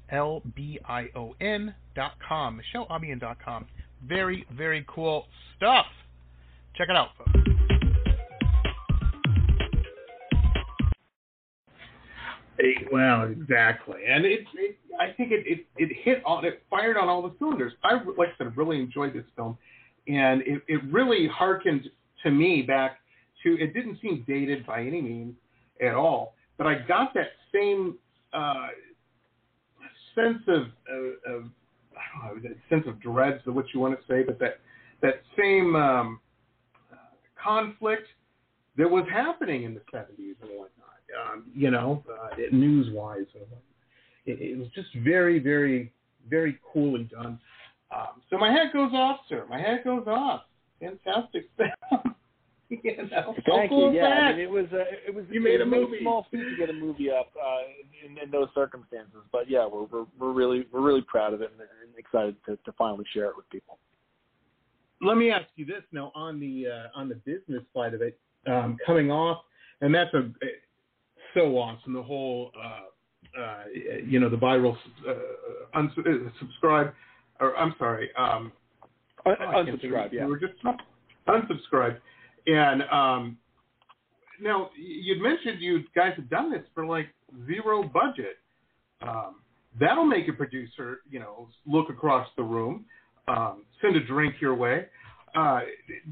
M-I-C-H-E-L-E-A-L-B-I-O-N 0.11 1.75
dot 1.95 2.11
com. 2.27 2.61
MicheleAlbion 2.75 3.19
dot 3.19 3.37
com. 3.43 3.65
Very, 4.07 4.45
very 4.55 4.85
cool 4.87 5.25
stuff. 5.57 5.85
Check 6.75 6.87
it 6.89 6.95
out, 6.95 7.09
folks. 7.17 7.31
Well, 12.91 13.23
exactly, 13.23 14.01
and 14.07 14.23
it, 14.23 14.41
it 14.53 14.77
I 14.99 15.13
think 15.13 15.31
it, 15.31 15.43
it, 15.47 15.65
it 15.77 15.97
hit 16.03 16.21
on 16.25 16.45
it 16.45 16.61
fired 16.69 16.95
on 16.95 17.09
all 17.09 17.23
the 17.23 17.33
cylinders. 17.39 17.73
I 17.83 17.93
like 17.93 18.29
I 18.29 18.37
said, 18.37 18.55
really 18.55 18.79
enjoyed 18.79 19.13
this 19.13 19.23
film, 19.35 19.57
and 20.07 20.41
it, 20.41 20.61
it 20.67 20.79
really 20.91 21.27
harkened 21.27 21.89
to 22.23 22.29
me 22.29 22.61
back 22.61 22.99
to. 23.43 23.57
It 23.59 23.73
didn't 23.73 23.99
seem 23.99 24.23
dated 24.27 24.67
by 24.67 24.81
any 24.81 25.01
means 25.01 25.33
at 25.81 25.95
all, 25.95 26.35
but 26.59 26.67
I 26.67 26.75
got 26.87 27.15
that 27.15 27.29
same 27.51 27.97
uh, 28.31 28.67
sense 30.15 30.43
of, 30.47 30.61
of, 30.61 31.35
of 31.35 31.43
I 31.95 32.27
don't 32.27 32.43
know, 32.43 32.49
that 32.49 32.57
sense 32.69 32.85
of 32.87 32.99
dread, 33.01 33.35
is 33.35 33.53
what 33.53 33.65
you 33.73 33.79
want 33.79 33.99
to 33.99 34.05
say, 34.07 34.23
but 34.23 34.39
that 34.39 34.59
that 35.01 35.21
same 35.37 35.75
um, 35.75 36.19
conflict 37.41 38.07
that 38.77 38.89
was 38.89 39.05
happening 39.11 39.63
in 39.63 39.73
the 39.73 39.81
70s 39.93 40.35
and 40.41 40.51
whatnot 40.51 40.81
um, 41.11 41.45
you 41.53 41.71
know, 41.71 42.03
uh, 42.09 42.35
news 42.51 42.87
wise. 42.91 43.25
It, 44.25 44.39
it, 44.39 44.57
was 44.57 44.67
just 44.73 44.89
very, 45.03 45.39
very, 45.39 45.91
very 46.29 46.59
coolly 46.71 47.03
done. 47.11 47.39
Um, 47.93 48.21
so 48.29 48.37
my 48.37 48.51
head 48.51 48.67
goes 48.73 48.91
off, 48.93 49.21
sir. 49.27 49.45
My 49.49 49.59
head 49.59 49.81
goes 49.83 50.05
off. 50.07 50.43
Fantastic 50.79 51.49
film. 51.57 52.15
you 52.83 52.97
know, 53.11 53.35
Thank 53.45 53.71
you. 53.71 53.91
Yeah. 53.91 54.05
I 54.05 54.31
mean, 54.31 54.39
it 54.41 54.49
was 54.49 54.65
uh, 54.71 54.83
it 55.07 55.13
was 55.13 55.25
You 55.29 55.41
made 55.41 55.55
it 55.55 55.61
a 55.61 55.65
movie. 55.65 55.99
small 56.01 56.25
feat 56.31 56.37
to 56.49 56.55
get 56.57 56.69
a 56.69 56.73
movie 56.73 57.11
up 57.11 57.31
uh, 57.35 57.59
in, 58.05 58.17
in 58.17 58.31
those 58.31 58.47
circumstances, 58.55 59.21
but 59.31 59.49
yeah, 59.49 59.67
we're 59.67 59.83
we're, 59.83 60.05
we're 60.17 60.31
really 60.31 60.67
we're 60.71 60.81
really 60.81 61.01
proud 61.01 61.33
of 61.33 61.41
it 61.41 61.51
and, 61.51 61.61
and 61.61 61.97
excited 61.97 62.35
to, 62.45 62.55
to 62.57 62.71
finally 62.77 63.05
share 63.13 63.25
it 63.25 63.35
with 63.35 63.49
people. 63.49 63.77
Let 65.01 65.17
me 65.17 65.31
ask 65.31 65.47
you 65.55 65.65
this 65.65 65.83
now 65.91 66.11
on 66.15 66.39
the 66.39 66.67
uh, 66.67 66.99
on 66.99 67.09
the 67.09 67.15
business 67.15 67.63
side 67.75 67.93
of 67.93 68.01
it, 68.01 68.17
um, 68.47 68.77
coming 68.85 69.11
off, 69.11 69.43
and 69.81 69.93
that's 69.93 70.13
a 70.13 70.29
so 71.33 71.57
awesome. 71.57 71.93
The 71.93 72.03
whole, 72.03 72.51
uh, 72.57 73.41
uh, 73.41 73.63
you 74.05 74.19
know, 74.19 74.29
the 74.29 74.37
viral 74.37 74.77
uh, 75.07 75.13
uns- 75.77 75.91
uh, 75.97 76.11
subscribe, 76.39 76.93
or 77.39 77.55
I'm 77.57 77.73
sorry, 77.77 78.09
um, 78.17 78.51
Un- 79.25 79.35
oh, 79.39 79.45
I 79.47 79.53
can't 79.63 79.81
think 79.81 79.83
of 79.83 79.91
unsubscribe, 79.91 80.13
yeah. 80.13 80.25
We 80.25 80.31
were 80.31 80.39
just 80.39 80.53
unsubscribed, 81.27 81.97
and 82.47 82.83
um, 82.83 83.37
now 84.41 84.69
you'd 84.75 85.21
mentioned 85.21 85.61
you 85.61 85.83
guys 85.95 86.13
had 86.15 86.29
done 86.29 86.51
this 86.51 86.63
for 86.73 86.85
like 86.85 87.07
zero 87.45 87.83
budget. 87.83 88.37
Um, 89.01 89.37
that'll 89.79 90.05
make 90.05 90.27
a 90.27 90.33
producer, 90.33 90.99
you 91.09 91.19
know, 91.19 91.47
look 91.65 91.89
across 91.89 92.27
the 92.37 92.43
room, 92.43 92.85
um, 93.27 93.63
send 93.81 93.95
a 93.95 94.03
drink 94.03 94.35
your 94.39 94.55
way. 94.55 94.87
Uh, 95.35 95.61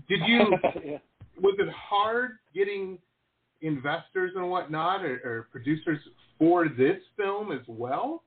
did 0.07 0.19
you? 0.25 0.39
yeah. 0.85 0.97
was 1.41 1.55
it 1.59 1.69
hard 1.69 2.37
getting 2.53 2.97
investors 3.61 4.31
and 4.35 4.49
whatnot 4.49 5.03
or, 5.03 5.21
or 5.25 5.47
producers 5.51 5.99
for 6.37 6.69
this 6.69 6.97
film 7.17 7.51
as 7.51 7.61
well 7.67 8.23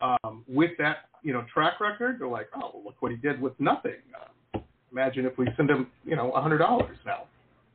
um, 0.00 0.44
with 0.46 0.72
that 0.78 1.08
you 1.22 1.32
know 1.32 1.44
track 1.52 1.80
record 1.80 2.18
they're 2.18 2.28
like 2.28 2.48
oh 2.54 2.82
look 2.84 2.94
what 3.00 3.10
he 3.10 3.16
did 3.16 3.40
with 3.40 3.58
nothing 3.58 3.96
uh, 4.14 4.28
imagine 4.92 5.26
if 5.26 5.36
we 5.38 5.48
send 5.56 5.70
him 5.70 5.90
you 6.04 6.16
know 6.16 6.30
a 6.32 6.40
hundred 6.40 6.58
dollars 6.58 6.96
now 7.04 7.24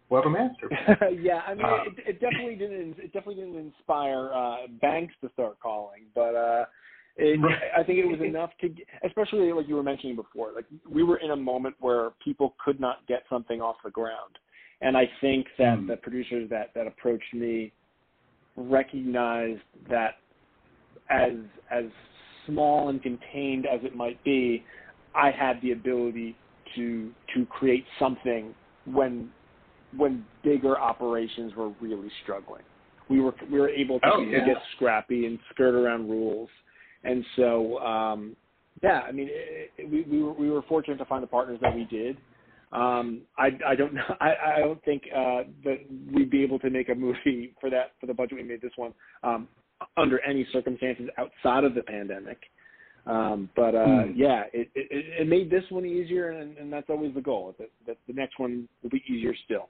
we'll 0.09 0.21
have 0.21 0.29
a 0.29 0.33
master 0.33 0.69
yeah, 1.21 1.41
I 1.47 1.53
mean, 1.53 1.65
Uh, 1.65 1.77
it, 1.85 1.93
it 2.07 2.21
definitely 2.21 2.55
didn't. 2.55 2.97
It 2.97 3.13
definitely 3.13 3.35
didn't 3.35 3.57
inspire 3.57 4.31
uh, 4.33 4.67
banks 4.81 5.13
to 5.21 5.29
start 5.33 5.59
calling, 5.59 6.03
but 6.15 6.35
uh, 6.35 6.65
it, 7.17 7.39
Right. 7.41 7.59
I 7.77 7.83
think 7.83 7.99
it 7.99 8.05
was 8.05 8.21
enough 8.21 8.51
to, 8.61 8.69
get- 8.69 8.87
especially 9.05 9.51
like 9.53 9.67
you 9.67 9.75
were 9.75 9.83
mentioning 9.83 10.15
before. 10.15 10.51
Like 10.55 10.65
we 10.89 11.03
were 11.03 11.17
in 11.17 11.31
a 11.31 11.35
moment 11.35 11.75
where 11.79 12.11
people 12.23 12.55
could 12.63 12.79
not 12.79 13.05
get 13.07 13.23
something 13.29 13.61
off 13.61 13.75
the 13.83 13.91
ground, 13.91 14.37
and 14.81 14.97
I 14.97 15.09
think 15.21 15.47
that 15.57 15.79
Hmm. 15.79 15.87
the 15.87 15.97
producers 15.97 16.49
that 16.49 16.71
that 16.75 16.87
approached 16.87 17.33
me 17.33 17.71
recognized 18.55 19.61
that 19.89 20.15
as 21.09 21.33
as 21.71 21.85
small 22.47 22.89
and 22.89 23.01
contained 23.01 23.65
as 23.65 23.79
it 23.83 23.95
might 23.95 24.21
be, 24.23 24.63
I 25.15 25.31
had 25.31 25.61
the 25.61 25.71
ability 25.71 26.35
to 26.75 27.11
to 27.35 27.45
create 27.47 27.85
something 27.99 28.53
when 28.85 29.29
when 29.95 30.25
bigger 30.43 30.79
operations 30.79 31.53
were 31.55 31.69
really 31.81 32.09
struggling. 32.23 32.63
We 33.09 33.19
were 33.19 33.33
we 33.51 33.59
were 33.59 33.69
able 33.69 33.99
to, 33.99 34.07
Oh, 34.13 34.23
to 34.23 34.29
yeah. 34.29 34.45
get 34.45 34.57
scrappy 34.75 35.25
and 35.25 35.39
skirt 35.51 35.75
around 35.75 36.09
rules, 36.09 36.49
and 37.03 37.25
so 37.35 37.79
um, 37.79 38.35
yeah, 38.81 39.01
I 39.01 39.11
mean, 39.11 39.29
it, 39.29 39.71
it, 39.77 39.89
we 39.89 40.03
we 40.03 40.23
were, 40.23 40.33
we 40.33 40.49
were 40.49 40.61
fortunate 40.63 40.97
to 40.97 41.05
find 41.05 41.21
the 41.23 41.27
partners 41.27 41.59
that 41.61 41.75
we 41.75 41.85
did. 41.85 42.17
Um, 42.71 43.21
I 43.37 43.51
I 43.65 43.75
don't 43.75 43.93
know. 43.93 44.01
I 44.21 44.33
I 44.55 44.59
don't 44.59 44.83
think 44.83 45.03
uh, 45.15 45.43
that 45.63 45.79
we'd 46.11 46.29
be 46.29 46.43
able 46.43 46.59
to 46.59 46.69
make 46.69 46.89
a 46.89 46.95
movie 46.95 47.53
for 47.61 47.69
that 47.69 47.91
for 47.99 48.07
the 48.07 48.13
budget 48.13 48.37
we 48.37 48.43
made 48.43 48.61
this 48.61 48.71
one 48.75 48.93
um, 49.23 49.47
under 49.97 50.19
any 50.21 50.47
circumstances 50.51 51.07
outside 51.17 51.63
of 51.63 51.75
the 51.75 51.83
pandemic. 51.83 52.39
Um, 53.05 53.49
but 53.55 53.75
uh, 53.75 54.05
Hmm. 54.05 54.11
yeah, 54.15 54.43
it, 54.53 54.69
it 54.75 55.21
it 55.21 55.27
made 55.27 55.49
this 55.49 55.63
one 55.69 55.85
easier, 55.85 56.31
and, 56.31 56.57
and 56.57 56.71
that's 56.71 56.89
always 56.89 57.13
the 57.13 57.21
goal. 57.21 57.53
That 57.59 57.69
that 57.85 57.97
the 58.07 58.13
next 58.13 58.39
one 58.39 58.67
will 58.81 58.89
be 58.89 59.03
easier 59.07 59.35
still. 59.45 59.69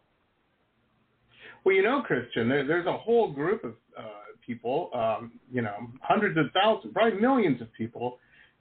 Well, 1.63 1.75
you 1.75 1.81
know, 1.83 2.01
Christian, 2.01 2.49
there, 2.49 2.65
there's 2.65 2.85
a 2.85 2.97
whole 2.97 3.31
group 3.31 3.63
of 3.63 3.73
uh, 3.97 4.03
people, 4.45 4.89
um, 4.93 5.31
you 5.51 5.61
know, 5.61 5.73
hundreds 6.01 6.37
of 6.37 6.45
thousands, 6.53 6.93
probably 6.93 7.19
millions 7.19 7.61
of 7.61 7.71
people 7.73 8.19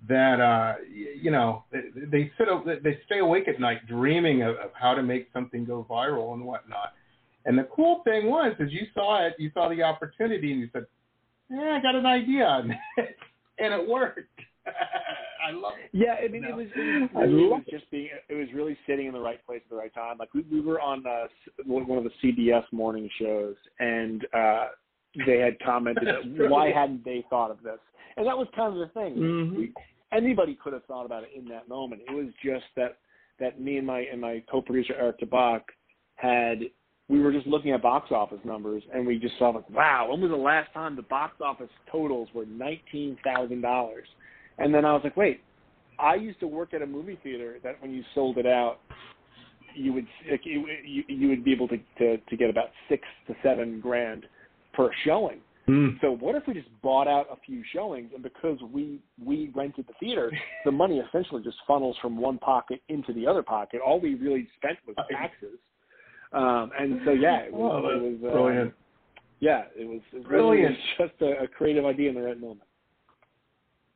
that, 0.09 0.41
uh, 0.41 0.75
you 0.91 1.31
know, 1.31 1.65
they, 1.73 1.81
they 2.11 2.33
sit, 2.39 2.49
they 2.83 2.99
stay 3.07 3.19
awake 3.19 3.49
at 3.49 3.61
night 3.61 3.87
dreaming 3.87 4.43
of, 4.43 4.57
of 4.57 4.71
how 4.75 4.95
to 4.95 5.03
make 5.03 5.29
something 5.33 5.65
go 5.65 5.87
viral 5.89 6.35
and 6.35 6.45
whatnot. 6.45 6.95
And 7.45 7.59
the 7.59 7.65
cool 7.75 8.03
thing 8.05 8.27
was, 8.27 8.55
is 8.61 8.71
you 8.73 8.87
saw 8.95 9.27
it, 9.27 9.35
you 9.39 9.51
saw 9.53 9.69
the 9.69 9.83
opportunity, 9.83 10.53
and 10.53 10.61
you 10.61 10.69
said, 10.73 10.87
"Yeah, 11.51 11.77
I 11.79 11.83
got 11.83 11.97
an 11.97 12.07
idea," 12.07 12.63
and 13.59 13.75
it 13.75 13.89
worked. 13.89 14.21
I 15.47 15.51
love 15.53 15.73
it. 15.83 15.91
Yeah, 15.93 16.17
I 16.25 16.29
mean, 16.29 16.43
No. 16.43 16.51
it 16.51 16.57
was 16.57 16.67
it 16.75 17.03
was, 17.03 17.11
really, 17.29 17.45
it 17.45 17.51
was 17.51 17.63
just 17.71 17.91
being 17.91 18.09
it 18.29 18.35
was 18.35 18.49
really 18.55 18.77
sitting 18.87 19.07
in 19.07 19.13
the 19.13 19.21
right 19.21 19.45
place 19.45 19.61
at 19.65 19.71
the 19.71 19.77
right 19.77 19.93
time. 19.95 20.17
Like 20.19 20.33
we 20.35 20.43
we 20.51 20.61
were 20.61 20.81
on 20.81 21.05
uh, 21.07 21.27
one 21.67 21.99
of 21.99 22.05
the 22.05 22.11
CBS 22.23 22.65
morning 22.73 23.09
shows, 23.21 23.57
and 23.81 24.25
uh, 24.33 24.67
they 25.27 25.39
had 25.39 25.59
commented 25.61 26.07
that 26.07 26.49
why 26.51 26.71
hadn't 26.71 27.05
they 27.05 27.25
thought 27.29 27.51
of 27.51 27.63
this? 27.63 27.79
And 28.17 28.27
that 28.27 28.37
was 28.37 28.47
kind 28.55 28.73
of 28.73 28.79
the 28.79 28.93
thing. 28.95 29.17
Mhm. 29.17 29.57
We, 29.57 29.73
anybody 30.13 30.57
could 30.63 30.75
have 30.75 30.85
thought 30.85 31.07
about 31.07 31.25
it 31.25 31.31
in 31.35 31.47
that 31.49 31.69
moment. 31.69 32.03
It 32.09 32.13
was 32.15 32.29
just 32.45 32.65
that 32.77 32.99
that 33.41 33.61
me 33.61 33.79
and 33.79 33.87
my 33.87 34.01
and 34.01 34.21
my 34.21 34.43
co-producer 34.51 34.95
Eric 34.99 35.21
Tabach 35.21 35.63
had 36.17 36.61
we 37.09 37.21
were 37.21 37.33
just 37.33 37.47
looking 37.47 37.73
at 37.73 37.83
box 37.83 38.13
office 38.13 38.39
numbers 38.45 38.83
and 38.95 39.07
we 39.07 39.19
just 39.19 39.37
saw 39.39 39.51
like 39.51 39.69
wow 39.71 40.09
when 40.11 40.21
was 40.21 40.31
the 40.31 40.37
last 40.37 40.73
time 40.73 40.95
the 40.95 41.03
box 41.03 41.35
office 41.41 41.71
totals 41.91 42.29
were 42.35 42.47
nineteen 42.47 43.17
thousand 43.25 43.61
dollars 43.63 44.07
and 44.59 44.75
then 44.75 44.85
I 44.85 44.93
was 44.93 45.03
like 45.05 45.17
wait 45.17 45.43
I 45.99 46.15
used 46.15 46.41
to 46.41 46.49
work 46.49 46.75
at 46.75 46.83
a 46.83 46.87
movie 46.87 47.19
theater 47.23 47.59
that 47.63 47.81
when 47.81 47.93
you 47.93 48.03
sold 48.15 48.39
it 48.39 48.47
out 48.47 48.79
you 49.75 49.93
would 49.93 50.07
like, 50.31 50.43
you, 50.45 50.67
you 50.85 51.05
you 51.09 51.29
would 51.29 51.45
be 51.45 51.53
able 51.53 51.69
to, 51.69 51.79
to 51.99 52.19
to 52.19 52.37
get 52.37 52.51
about 52.51 52.69
six 52.89 53.03
to 53.27 53.35
seven 53.43 53.81
grand 53.81 54.27
per 54.75 54.91
showing 55.05 55.41
Mm. 55.69 56.01
so 56.01 56.11
what 56.11 56.35
if 56.35 56.43
we 56.49 56.55
just 56.55 56.69
bought 56.83 57.07
out 57.07 57.27
a 57.31 57.37
few 57.47 57.63
showings, 57.73 58.11
and 58.13 58.23
because 58.23 58.59
we 58.73 58.99
we 59.25 59.53
rented 59.55 59.87
the 59.87 59.93
theater, 60.01 60.33
the 60.65 60.73
money 60.73 60.99
essentially 60.99 61.41
just 61.43 61.57
funnels 61.69 61.97
from 62.03 62.17
one 62.17 62.39
pocket 62.39 62.83
into 62.89 63.13
the 63.13 63.27
other 63.29 63.45
pocket. 63.45 63.81
All 63.81 64.01
we 64.01 64.15
really 64.17 64.49
spent 64.57 64.79
was 64.87 64.97
taxes. 65.09 65.59
Um, 66.33 66.73
and 66.79 67.01
so 67.05 67.13
yeah, 67.13 67.41
it 67.43 67.53
was, 67.53 67.83
Oh, 67.85 67.89
it 67.91 68.03
was 68.03 68.19
uh, 68.25 68.33
brilliant. 68.33 68.75
Yeah, 69.39 69.65
it 69.77 69.87
was, 69.87 70.01
it 70.13 70.27
really 70.27 70.63
Brilliant. 70.63 70.77
was 70.99 71.09
just 71.11 71.23
a, 71.23 71.45
a 71.45 71.49
creative 71.49 71.85
idea 71.85 72.09
in 72.09 72.15
the 72.17 72.23
right 72.23 72.41
moment. 72.41 72.63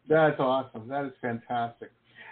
That's 0.09 0.38
awesome. 0.38 0.88
That 0.88 1.05
is 1.05 1.12
fantastic. 1.21 1.90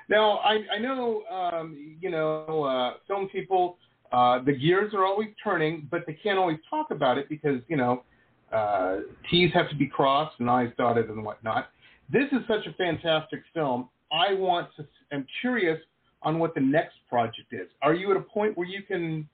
Now, 0.08 0.38
I, 0.38 0.60
I 0.76 0.78
know, 0.78 1.22
um, 1.30 1.96
you 2.00 2.10
know, 2.10 2.64
uh, 2.64 2.94
film 3.06 3.28
people, 3.28 3.78
uh, 4.12 4.42
the 4.42 4.52
gears 4.52 4.92
are 4.94 5.04
always 5.04 5.30
turning, 5.42 5.88
but 5.90 6.02
they 6.06 6.12
can't 6.12 6.38
always 6.38 6.58
talk 6.68 6.90
about 6.90 7.18
it 7.18 7.28
because, 7.28 7.60
you 7.68 7.76
know, 7.76 8.04
uh, 8.52 8.98
T's 9.30 9.50
have 9.54 9.68
to 9.70 9.76
be 9.76 9.86
crossed 9.86 10.38
and 10.38 10.48
I's 10.48 10.70
dotted 10.76 11.08
and 11.08 11.24
whatnot. 11.24 11.70
This 12.12 12.26
is 12.32 12.40
such 12.46 12.66
a 12.66 12.72
fantastic 12.74 13.42
film. 13.52 13.88
I 14.12 14.34
want 14.34 14.68
to, 14.76 14.86
I'm 15.10 15.26
curious 15.40 15.78
on 16.22 16.38
what 16.38 16.54
the 16.54 16.60
next 16.60 16.96
project 17.08 17.52
is. 17.52 17.68
Are 17.82 17.94
you 17.94 18.10
at 18.10 18.16
a 18.16 18.20
point 18.20 18.56
where 18.56 18.68
you 18.68 18.82
can, 18.82 19.28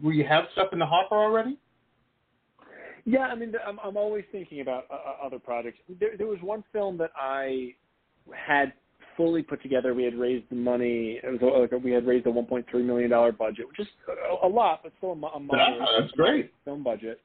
where 0.00 0.12
you 0.12 0.24
have 0.24 0.44
stuff 0.52 0.68
in 0.72 0.78
the 0.78 0.86
hopper 0.86 1.14
already? 1.14 1.58
Yeah, 3.08 3.20
I 3.20 3.36
mean, 3.36 3.52
I'm, 3.66 3.78
I'm 3.82 3.96
always 3.96 4.24
thinking 4.32 4.60
about 4.60 4.86
uh, 4.90 4.94
uh, 4.94 5.26
other 5.26 5.38
projects. 5.38 5.78
There, 6.00 6.16
there 6.18 6.26
was 6.26 6.38
one 6.42 6.64
film 6.72 6.98
that 6.98 7.12
I 7.16 7.74
had 8.34 8.72
fully 9.16 9.42
put 9.42 9.62
together. 9.62 9.94
We 9.94 10.02
had 10.02 10.16
raised 10.16 10.50
the 10.50 10.56
money. 10.56 11.20
It 11.22 11.40
was 11.40 11.68
like 11.70 11.82
we 11.82 11.92
had 11.92 12.04
raised 12.04 12.26
a 12.26 12.30
1.3 12.30 12.66
million 12.84 13.10
dollar 13.10 13.30
budget, 13.30 13.68
which 13.68 13.78
is 13.78 13.86
a, 14.08 14.46
a 14.46 14.48
lot, 14.48 14.80
but 14.82 14.92
still 14.98 15.10
a, 15.10 15.26
a 15.36 15.40
moderate, 15.40 15.88
that's 16.00 16.12
great. 16.12 16.52
film 16.64 16.82
budget. 16.82 17.20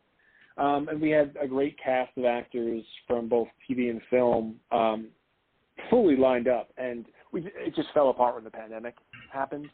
Um, 0.57 0.87
and 0.87 1.01
we 1.01 1.09
had 1.09 1.35
a 1.41 1.47
great 1.47 1.75
cast 1.83 2.15
of 2.15 2.25
actors 2.25 2.83
from 3.07 3.27
both 3.27 3.47
TV 3.69 3.89
and 3.89 4.01
film 4.09 4.57
um, 4.71 5.07
fully 5.89 6.15
lined 6.15 6.47
up, 6.47 6.69
and 6.77 7.05
we 7.31 7.41
it 7.55 7.73
just 7.75 7.87
fell 7.93 8.09
apart 8.09 8.35
when 8.35 8.43
the 8.43 8.51
pandemic 8.51 8.95
happened. 9.33 9.69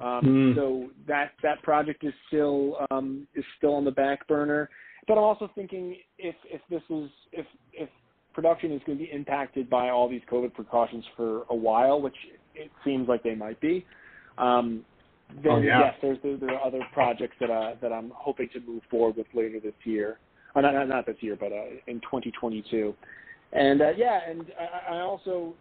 Um, 0.00 0.22
Mm. 0.24 0.54
So 0.56 0.90
that 1.06 1.32
that 1.44 1.62
project 1.62 2.02
is 2.02 2.12
still 2.26 2.78
um, 2.90 3.28
is 3.34 3.44
still 3.58 3.74
on 3.74 3.84
the 3.84 3.92
back 3.92 4.26
burner. 4.26 4.68
But 5.08 5.18
I'm 5.18 5.24
also 5.24 5.50
thinking 5.54 5.96
if 6.18 6.34
if 6.44 6.60
this 6.70 6.82
is 6.90 7.10
if 7.32 7.46
if 7.72 7.88
production 8.34 8.72
is 8.72 8.80
going 8.86 8.98
to 8.98 9.04
be 9.04 9.10
impacted 9.10 9.68
by 9.68 9.90
all 9.90 10.08
these 10.08 10.22
COVID 10.30 10.54
precautions 10.54 11.04
for 11.16 11.42
a 11.50 11.54
while, 11.54 12.00
which 12.00 12.16
it 12.54 12.70
seems 12.84 13.08
like 13.08 13.22
they 13.22 13.34
might 13.34 13.60
be, 13.60 13.84
um, 14.38 14.84
then 15.42 15.52
Oh, 15.52 15.60
yeah. 15.60 15.80
yes, 15.80 15.94
there's 16.00 16.18
there, 16.22 16.36
there 16.36 16.54
are 16.54 16.64
other 16.64 16.80
projects 16.92 17.36
that 17.40 17.50
uh, 17.50 17.74
that 17.80 17.92
I'm 17.92 18.12
hoping 18.14 18.48
to 18.54 18.60
move 18.60 18.82
forward 18.90 19.16
with 19.16 19.26
later 19.34 19.60
this 19.60 19.74
year. 19.84 20.18
Uh, 20.54 20.60
not, 20.60 20.74
not 20.74 20.88
not 20.88 21.06
this 21.06 21.16
year, 21.20 21.36
but 21.38 21.52
uh, 21.52 21.64
in 21.86 22.00
2022. 22.00 22.94
And 23.52 23.82
uh, 23.82 23.90
yeah, 23.96 24.20
and 24.28 24.46
I, 24.58 24.94
I 24.94 25.00
also 25.00 25.54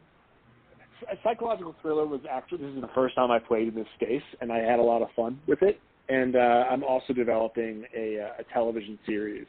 a 1.12 1.16
psychological 1.24 1.76
thriller 1.82 2.06
was 2.06 2.22
actually 2.30 2.60
this 2.60 2.76
is 2.76 2.82
the 2.82 2.90
first 2.94 3.16
time 3.16 3.32
I 3.32 3.40
played 3.40 3.70
in 3.70 3.76
this 3.76 3.88
space, 3.96 4.24
and 4.40 4.52
I 4.52 4.60
had 4.60 4.80
a 4.80 4.84
lot 4.84 5.02
of 5.02 5.08
fun 5.16 5.40
with 5.48 5.62
it. 5.62 5.80
And 6.12 6.36
uh, 6.36 6.66
I'm 6.70 6.84
also 6.84 7.14
developing 7.14 7.86
a, 7.96 8.20
uh, 8.20 8.42
a 8.42 8.54
television 8.54 9.00
series 9.06 9.48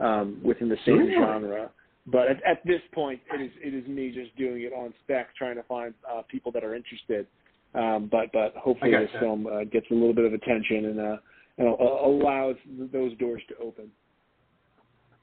um, 0.00 0.40
within 0.42 0.68
the 0.68 0.76
same 0.84 0.98
Really? 0.98 1.14
genre. 1.14 1.70
But 2.06 2.26
at, 2.28 2.42
at 2.42 2.66
this 2.66 2.80
point, 2.92 3.20
it 3.32 3.40
is 3.40 3.52
it 3.62 3.72
is 3.72 3.86
me 3.86 4.10
just 4.10 4.36
doing 4.36 4.62
it 4.62 4.72
on 4.72 4.92
spec, 5.04 5.28
trying 5.36 5.54
to 5.54 5.62
find 5.62 5.94
uh, 6.10 6.22
people 6.28 6.50
that 6.52 6.64
are 6.64 6.74
interested. 6.74 7.28
Um, 7.74 8.08
but 8.10 8.32
but 8.32 8.54
hopefully 8.56 8.90
this 8.90 9.10
film 9.20 9.46
uh, 9.46 9.62
gets 9.64 9.86
a 9.92 9.94
little 9.94 10.12
bit 10.12 10.24
of 10.24 10.32
attention 10.32 10.86
and 10.86 11.00
uh, 11.00 11.16
and 11.58 11.68
uh, 11.68 11.84
allows 12.04 12.56
those 12.92 13.16
doors 13.18 13.42
to 13.50 13.54
open. 13.64 13.88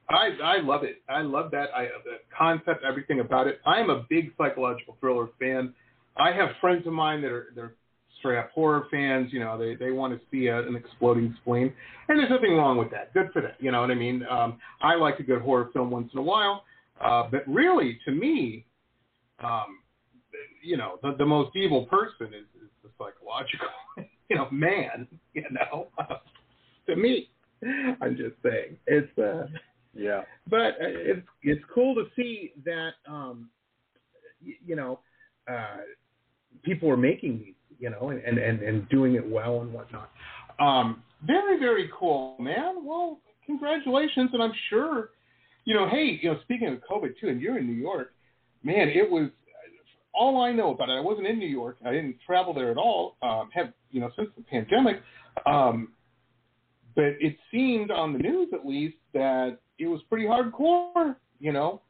I 0.09 0.29
I 0.41 0.61
love 0.61 0.83
it. 0.83 1.01
I 1.09 1.21
love 1.21 1.51
that. 1.51 1.67
I 1.75 1.87
the 2.05 2.19
concept, 2.35 2.85
everything 2.87 3.19
about 3.19 3.47
it. 3.47 3.59
I 3.65 3.81
am 3.81 3.89
a 3.89 4.05
big 4.09 4.31
psychological 4.37 4.95
thriller 5.01 5.27
fan. 5.37 5.73
I 6.15 6.31
have 6.31 6.51
friends 6.61 6.87
of 6.87 6.93
mine 6.93 7.21
that 7.23 7.31
are 7.31 7.47
they're 7.53 7.73
straight 8.19 8.37
up 8.37 8.51
horror 8.51 8.87
fans. 8.91 9.31
You 9.33 9.39
know, 9.39 9.57
they 9.57 9.75
they 9.75 9.91
want 9.91 10.13
to 10.13 10.19
see 10.31 10.47
a, 10.47 10.59
an 10.67 10.75
exploding 10.75 11.35
spleen, 11.41 11.73
and 12.07 12.19
there's 12.19 12.29
nothing 12.29 12.53
wrong 12.55 12.77
with 12.77 12.91
that. 12.91 13.13
Good 13.13 13.31
for 13.33 13.41
them. 13.41 13.51
You 13.59 13.71
know 13.71 13.81
what 13.81 13.91
I 13.91 13.95
mean? 13.95 14.25
Um, 14.29 14.59
I 14.81 14.95
like 14.95 15.19
a 15.19 15.23
good 15.23 15.41
horror 15.41 15.69
film 15.73 15.89
once 15.89 16.09
in 16.13 16.19
a 16.19 16.23
while, 16.23 16.63
uh, 17.03 17.23
but 17.31 17.43
really, 17.47 17.99
to 18.05 18.11
me, 18.11 18.65
um, 19.43 19.79
you 20.63 20.77
know, 20.77 20.99
the, 21.01 21.15
the 21.17 21.25
most 21.25 21.55
evil 21.55 21.85
person 21.85 22.27
is, 22.27 22.45
is 22.61 22.69
the 22.83 22.89
psychological, 22.97 23.67
you 24.29 24.35
know, 24.35 24.47
man. 24.51 25.07
You 25.33 25.45
know, 25.51 25.87
to 26.87 26.95
me, 26.95 27.29
I'm 28.01 28.15
just 28.17 28.35
saying 28.43 28.77
it's. 28.87 29.17
Uh, 29.17 29.47
Yeah. 29.95 30.21
but 30.47 30.71
uh, 30.79 30.87
it's 31.11 31.27
it's 31.43 31.63
cool 31.73 31.95
to 31.95 32.05
see 32.15 32.51
that 32.65 32.91
um, 33.07 33.49
y- 34.45 34.53
you 34.65 34.75
know 34.75 34.99
uh, 35.51 35.77
people 36.63 36.89
are 36.89 36.97
making 36.97 37.39
these, 37.39 37.55
you 37.79 37.89
know, 37.89 38.09
and, 38.09 38.37
and, 38.37 38.61
and, 38.61 38.89
doing 38.89 39.15
it 39.15 39.27
well 39.27 39.61
and 39.61 39.73
whatnot. 39.73 40.11
Um, 40.59 41.01
very 41.25 41.57
very 41.57 41.89
cool, 41.97 42.35
man. 42.39 42.85
Well, 42.85 43.19
congratulations, 43.45 44.29
and 44.33 44.43
I'm 44.43 44.53
sure, 44.69 45.09
you 45.65 45.73
know, 45.73 45.87
hey, 45.89 46.19
you 46.21 46.31
know, 46.31 46.39
speaking 46.43 46.67
of 46.67 46.79
COVID 46.89 47.13
too, 47.19 47.29
and 47.29 47.41
you're 47.41 47.57
in 47.57 47.65
New 47.65 47.79
York, 47.79 48.13
man, 48.63 48.89
it 48.89 49.09
was. 49.09 49.29
All 50.11 50.41
I 50.41 50.51
know 50.51 50.73
about 50.73 50.89
it, 50.89 50.93
I 50.93 50.99
wasn't 50.99 51.27
in 51.27 51.37
New 51.37 51.47
York. 51.47 51.77
I 51.85 51.91
didn't 51.91 52.17
travel 52.25 52.51
there 52.51 52.71
at 52.71 52.77
all. 52.77 53.15
Um, 53.21 53.49
have 53.53 53.71
you 53.91 54.01
know 54.01 54.09
since 54.17 54.27
the 54.35 54.43
pandemic, 54.43 55.01
um, 55.45 55.93
but 56.95 57.13
it 57.21 57.37
seemed 57.51 57.91
on 57.91 58.11
the 58.11 58.19
news 58.19 58.49
at 58.51 58.65
least 58.65 58.97
that 59.13 59.59
it 59.77 59.85
was 59.85 60.01
pretty 60.09 60.25
hardcore. 60.25 61.15
You 61.39 61.53
know, 61.53 61.81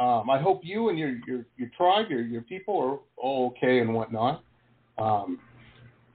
um, 0.00 0.28
I 0.28 0.40
hope 0.40 0.62
you 0.64 0.88
and 0.88 0.98
your 0.98 1.16
your 1.26 1.46
your 1.56 1.70
tribe, 1.76 2.06
your 2.10 2.22
your 2.22 2.42
people 2.42 2.76
are 2.76 2.98
all 3.16 3.54
okay 3.56 3.78
and 3.78 3.94
whatnot. 3.94 4.42
Um, 4.98 5.38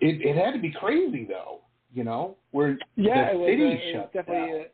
it 0.02 0.22
it 0.22 0.36
had 0.36 0.54
to 0.54 0.60
be 0.60 0.72
crazy 0.72 1.26
though. 1.26 1.62
You 1.94 2.04
know, 2.04 2.36
where 2.52 2.78
Yeah, 2.96 3.28
the 3.28 3.34
it 3.34 3.40
was, 3.40 3.50
city 3.50 3.64
uh, 3.64 3.70
was 3.70 3.80
shut 3.94 4.14
definitely 4.14 4.52
down. 4.52 4.62
a, 4.62 4.66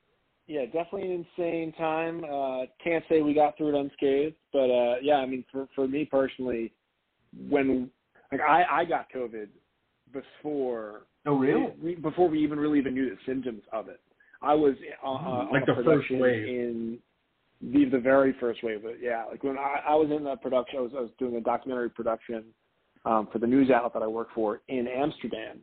yeah, 0.47 0.65
definitely 0.65 1.13
an 1.13 1.25
insane 1.37 1.71
time. 1.73 2.23
Uh, 2.23 2.65
can't 2.83 3.03
say 3.07 3.21
we 3.21 3.33
got 3.33 3.57
through 3.57 3.75
it 3.75 3.79
unscathed, 3.79 4.35
but 4.51 4.69
uh, 4.71 4.95
yeah, 5.01 5.17
I 5.17 5.25
mean, 5.25 5.45
for 5.51 5.67
for 5.75 5.87
me 5.87 6.05
personally, 6.05 6.73
when 7.49 7.91
like 8.31 8.41
I 8.41 8.63
I 8.71 8.85
got 8.85 9.07
COVID 9.13 9.49
before 10.11 11.03
Oh, 11.25 11.37
really? 11.37 11.71
we, 11.81 11.95
before 11.95 12.27
we 12.27 12.43
even 12.43 12.59
really 12.59 12.79
even 12.79 12.95
knew 12.95 13.09
the 13.09 13.17
symptoms 13.25 13.61
of 13.71 13.87
it. 13.87 13.99
I 14.41 14.55
was 14.55 14.73
uh, 15.05 15.45
Like 15.51 15.67
the 15.67 15.83
first 15.85 16.09
wave. 16.09 16.47
in 16.47 16.99
the 17.61 17.85
the 17.85 17.99
very 17.99 18.35
first 18.39 18.63
wave. 18.63 18.81
But 18.83 18.95
yeah, 18.99 19.25
like 19.29 19.43
when 19.43 19.57
I, 19.57 19.81
I 19.89 19.95
was 19.95 20.09
in 20.09 20.23
the 20.23 20.35
production, 20.37 20.79
I 20.79 20.81
was 20.81 20.91
I 20.97 21.01
was 21.01 21.11
doing 21.19 21.35
a 21.35 21.41
documentary 21.41 21.91
production 21.91 22.45
um, 23.05 23.27
for 23.31 23.39
the 23.39 23.47
news 23.47 23.69
outlet 23.69 23.93
that 23.93 24.03
I 24.03 24.07
work 24.07 24.29
for 24.33 24.61
in 24.67 24.87
Amsterdam, 24.87 25.59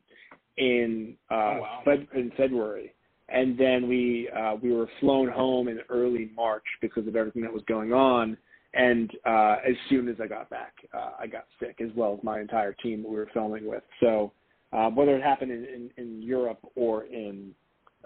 in 0.57 1.17
uh, 1.31 1.35
oh, 1.35 1.61
wow. 1.61 1.83
Feb- 1.87 2.15
in 2.15 2.33
February, 2.37 2.95
and 3.29 3.59
then 3.59 3.89
we 3.89 4.29
uh, 4.37 4.55
we 4.61 4.73
were 4.73 4.89
flown 5.01 5.29
home 5.29 5.69
in 5.69 5.81
early 5.89 6.31
March 6.35 6.65
because 6.81 7.07
of 7.07 7.17
everything 7.17 7.43
that 7.43 7.53
was 7.53 7.63
going 7.69 7.93
on. 7.93 8.37
And 8.75 9.11
uh, 9.25 9.57
as 9.67 9.75
soon 9.89 10.09
as 10.09 10.17
I 10.23 10.27
got 10.27 10.51
back, 10.51 10.75
uh, 10.93 11.13
I 11.19 11.27
got 11.27 11.47
sick 11.59 11.79
as 11.81 11.89
well 11.97 12.15
as 12.19 12.23
my 12.23 12.39
entire 12.39 12.75
team 12.75 13.03
that 13.03 13.09
we 13.09 13.17
were 13.17 13.31
filming 13.33 13.67
with. 13.67 13.83
So 13.99 14.33
uh, 14.73 14.91
whether 14.91 15.17
it 15.17 15.23
happened 15.23 15.51
in, 15.51 15.65
in, 15.65 15.91
in 15.97 16.23
Europe 16.23 16.61
or 16.75 17.05
in 17.05 17.55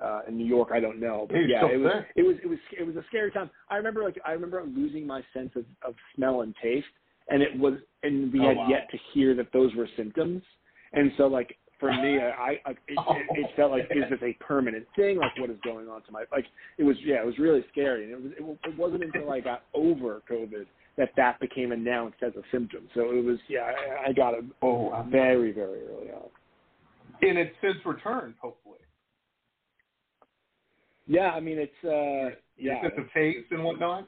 uh, 0.03 0.21
in 0.29 0.37
New 0.37 0.47
York, 0.47 0.69
I 0.73 0.81
don't 0.81 1.01
know. 1.01 1.27
But 1.29 1.39
yeah, 1.49 1.67
it 1.67 1.79
was, 1.79 2.05
it 2.17 2.23
was 2.23 2.37
it 2.45 2.49
was 2.49 2.59
it 2.79 2.87
was 2.87 2.97
a 2.97 3.05
scary 3.09 3.31
time. 3.31 3.51
I 3.69 3.77
remember 3.77 4.03
like 4.05 4.19
I 4.25 4.33
remember 4.33 4.63
losing 4.65 5.07
my 5.07 5.23
sense 5.35 5.51
of, 5.57 5.65
of 5.87 5.95
smell 6.15 6.43
and 6.43 6.55
taste, 6.63 6.87
and 7.29 7.43
it 7.43 7.59
was 7.59 7.75
and 8.03 8.33
we 8.33 8.41
oh, 8.41 8.49
had 8.49 8.57
wow. 8.57 8.69
yet 8.69 8.89
to 8.91 8.99
hear 9.13 9.35
that 9.35 9.53
those 9.53 9.75
were 9.75 9.89
symptoms. 9.97 10.43
And 10.93 11.13
so 11.17 11.27
like 11.27 11.57
for 11.83 11.91
me, 11.91 12.19
I, 12.21 12.61
I 12.65 12.71
it, 12.71 12.79
it, 12.89 13.27
it 13.31 13.51
felt 13.57 13.73
like 13.73 13.85
is 13.91 14.05
this 14.09 14.21
a 14.23 14.33
permanent 14.45 14.87
thing? 14.95 15.19
Like 15.19 15.37
what 15.39 15.51
is 15.51 15.57
going 15.65 15.89
on 15.89 16.03
to 16.03 16.13
my 16.13 16.25
like? 16.31 16.47
It 16.79 16.85
was 16.85 16.97
yeah, 17.05 17.17
it 17.17 17.27
was 17.27 17.39
really 17.39 17.65
scary, 17.71 18.05
and 18.05 18.13
it 18.13 18.23
was 18.23 18.33
it, 18.39 18.69
it 18.69 18.79
wasn't 18.79 19.05
until 19.05 19.31
I 19.31 19.41
got 19.41 19.65
over 19.75 20.23
COVID 20.31 20.67
that 20.97 21.11
that 21.17 21.41
became 21.41 21.73
announced 21.73 22.19
as 22.23 22.33
a 22.37 22.43
symptom. 22.53 22.89
So 22.95 23.11
it 23.11 23.25
was 23.25 23.39
yeah, 23.49 23.73
I, 24.05 24.11
I 24.11 24.13
got 24.13 24.35
it 24.35 24.45
oh 24.63 24.91
wow. 24.91 25.07
very 25.11 25.53
very 25.53 25.85
early 25.87 26.11
on. 26.11 26.29
And 27.21 27.39
it's 27.39 27.55
since 27.61 27.77
returned, 27.85 28.35
hopefully. 28.41 28.79
Yeah, 31.07 31.31
I 31.31 31.41
mean 31.41 31.59
it's 31.59 31.85
uh 31.85 32.37
yeah. 32.57 32.87
Is 32.87 32.93
it 32.93 32.97
the 32.97 33.09
face 33.13 33.45
and 33.51 33.65
whatnot? 33.65 34.07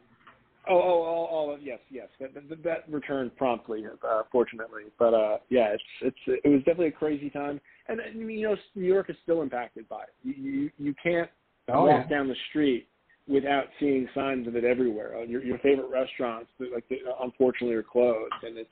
Oh, 0.68 0.76
oh, 0.76 1.04
oh, 1.04 1.28
oh, 1.30 1.58
yes, 1.62 1.78
yes. 1.90 2.08
That, 2.20 2.34
that, 2.34 2.62
that 2.62 2.84
returned 2.88 3.36
promptly, 3.36 3.84
uh, 3.86 4.22
fortunately. 4.32 4.84
But 4.98 5.14
uh, 5.14 5.38
yeah, 5.50 5.74
it's 5.74 5.82
it's 6.00 6.40
it 6.44 6.48
was 6.48 6.60
definitely 6.60 6.88
a 6.88 6.92
crazy 6.92 7.30
time, 7.30 7.60
and 7.88 8.00
you 8.14 8.42
know 8.42 8.56
New 8.74 8.86
York 8.86 9.10
is 9.10 9.16
still 9.22 9.42
impacted 9.42 9.88
by 9.88 10.02
it. 10.02 10.14
You 10.22 10.34
you, 10.34 10.70
you 10.78 10.94
can't 11.02 11.28
oh, 11.68 11.86
walk 11.86 12.06
yeah. 12.08 12.16
down 12.16 12.28
the 12.28 12.36
street 12.48 12.88
without 13.28 13.64
seeing 13.80 14.08
signs 14.14 14.46
of 14.46 14.56
it 14.56 14.64
everywhere. 14.64 15.18
Uh, 15.18 15.24
your 15.24 15.42
your 15.42 15.58
favorite 15.58 15.90
restaurants, 15.90 16.50
like 16.58 16.88
they, 16.88 17.00
unfortunately, 17.22 17.76
are 17.76 17.82
closed, 17.82 18.32
and 18.42 18.56
it's 18.56 18.70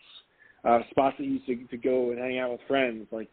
uh, 0.65 0.79
spots 0.91 1.17
that 1.19 1.25
you 1.25 1.33
used 1.33 1.47
to, 1.47 1.77
to 1.77 1.77
go 1.77 2.11
and 2.11 2.19
hang 2.19 2.39
out 2.39 2.53
with 2.53 2.61
friends. 2.69 3.07
Like 3.11 3.29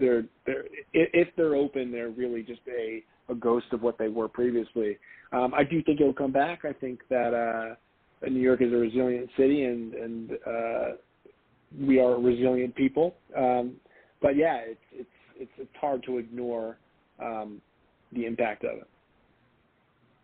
they're 0.00 0.24
they're 0.44 0.64
if 0.92 1.28
they're 1.36 1.54
open, 1.54 1.92
they're 1.92 2.10
really 2.10 2.42
just 2.42 2.62
a 2.68 3.02
a 3.28 3.34
ghost 3.34 3.66
of 3.72 3.82
what 3.82 3.98
they 3.98 4.08
were 4.08 4.28
previously. 4.28 4.98
Um, 5.32 5.52
I 5.54 5.64
do 5.64 5.82
think 5.82 6.00
it'll 6.00 6.12
come 6.12 6.32
back. 6.32 6.64
I 6.64 6.72
think 6.72 7.00
that 7.10 7.34
uh, 7.34 8.28
New 8.28 8.40
York 8.40 8.62
is 8.62 8.72
a 8.72 8.76
resilient 8.76 9.30
city, 9.36 9.64
and 9.64 9.94
and 9.94 10.30
uh, 10.46 10.84
we 11.78 12.00
are 12.00 12.20
resilient 12.20 12.74
people. 12.74 13.16
Um, 13.36 13.74
but 14.22 14.36
yeah, 14.36 14.58
it's 14.58 14.80
it's 14.92 15.08
it's 15.36 15.52
it's 15.58 15.76
hard 15.80 16.02
to 16.04 16.18
ignore 16.18 16.78
um, 17.22 17.60
the 18.12 18.24
impact 18.24 18.64
of 18.64 18.78
it. 18.78 18.88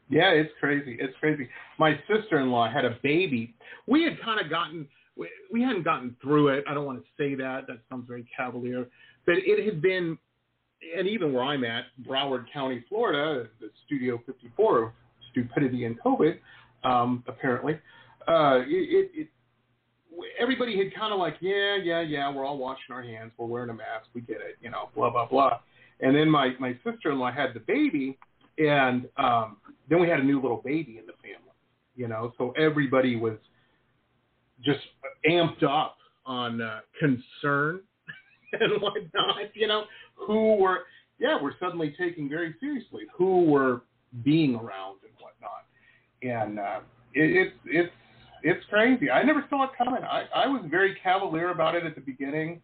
Yeah, 0.08 0.30
it's 0.30 0.52
crazy. 0.60 0.96
It's 1.00 1.14
crazy. 1.20 1.48
My 1.78 1.98
sister-in-law 2.06 2.70
had 2.70 2.84
a 2.84 2.98
baby. 3.02 3.54
We 3.86 4.04
had 4.04 4.20
kind 4.22 4.40
of 4.40 4.50
gotten 4.50 4.86
we, 5.16 5.28
we 5.52 5.62
hadn't 5.62 5.84
gotten 5.84 6.16
through 6.22 6.48
it. 6.48 6.64
I 6.68 6.74
don't 6.74 6.86
want 6.86 7.02
to 7.02 7.04
say 7.16 7.34
that. 7.36 7.66
That 7.66 7.78
sounds 7.90 8.06
very 8.06 8.26
cavalier. 8.36 8.86
But 9.26 9.36
it 9.38 9.64
had 9.64 9.80
been 9.80 10.18
and 10.96 11.08
even 11.08 11.32
where 11.32 11.44
I'm 11.44 11.64
at, 11.64 11.84
Broward 12.06 12.46
County, 12.52 12.84
Florida, 12.88 13.48
the 13.60 13.70
Studio 13.86 14.20
54 14.26 14.82
of 14.82 14.92
stupidity 15.30 15.84
and 15.84 16.00
COVID, 16.00 16.38
um, 16.84 17.22
apparently, 17.26 17.78
uh, 18.28 18.60
it, 18.66 18.68
it, 18.68 19.10
it, 19.14 19.28
everybody 20.38 20.76
had 20.76 20.94
kind 20.94 21.12
of 21.12 21.18
like, 21.18 21.36
yeah, 21.40 21.76
yeah, 21.76 22.00
yeah, 22.00 22.32
we're 22.32 22.44
all 22.44 22.58
washing 22.58 22.92
our 22.94 23.02
hands, 23.02 23.32
we're 23.36 23.46
wearing 23.46 23.70
a 23.70 23.74
mask, 23.74 24.06
we 24.14 24.20
get 24.20 24.36
it, 24.36 24.56
you 24.60 24.70
know, 24.70 24.90
blah 24.94 25.10
blah 25.10 25.26
blah. 25.26 25.60
And 26.00 26.14
then 26.14 26.28
my 26.28 26.54
my 26.58 26.76
sister-in-law 26.84 27.32
had 27.32 27.54
the 27.54 27.60
baby, 27.60 28.18
and 28.58 29.08
um, 29.16 29.56
then 29.88 30.00
we 30.00 30.08
had 30.08 30.20
a 30.20 30.24
new 30.24 30.40
little 30.40 30.60
baby 30.64 30.98
in 30.98 31.06
the 31.06 31.12
family, 31.22 31.54
you 31.96 32.08
know, 32.08 32.32
so 32.38 32.52
everybody 32.58 33.16
was 33.16 33.36
just 34.64 34.80
amped 35.28 35.62
up 35.62 35.96
on 36.26 36.60
uh, 36.60 36.80
concern 36.98 37.80
and 38.60 38.80
whatnot, 38.80 39.54
you 39.54 39.66
know, 39.66 39.84
who 40.14 40.56
were, 40.56 40.80
yeah, 41.18 41.40
were 41.40 41.54
suddenly 41.60 41.94
taken 41.98 42.28
very 42.28 42.54
seriously, 42.60 43.02
who 43.16 43.44
were 43.44 43.82
being 44.24 44.54
around 44.54 44.98
and 45.02 45.12
whatnot. 45.18 45.64
And 46.22 46.58
uh, 46.58 46.80
it, 47.14 47.48
it's, 47.48 47.56
it's, 47.66 47.92
it's 48.42 48.64
crazy. 48.68 49.10
I 49.10 49.22
never 49.22 49.44
saw 49.48 49.64
it 49.64 49.70
coming. 49.78 50.02
I, 50.02 50.24
I 50.34 50.46
was 50.46 50.64
very 50.68 50.96
cavalier 51.02 51.50
about 51.50 51.74
it 51.74 51.84
at 51.84 51.94
the 51.94 52.00
beginning. 52.00 52.60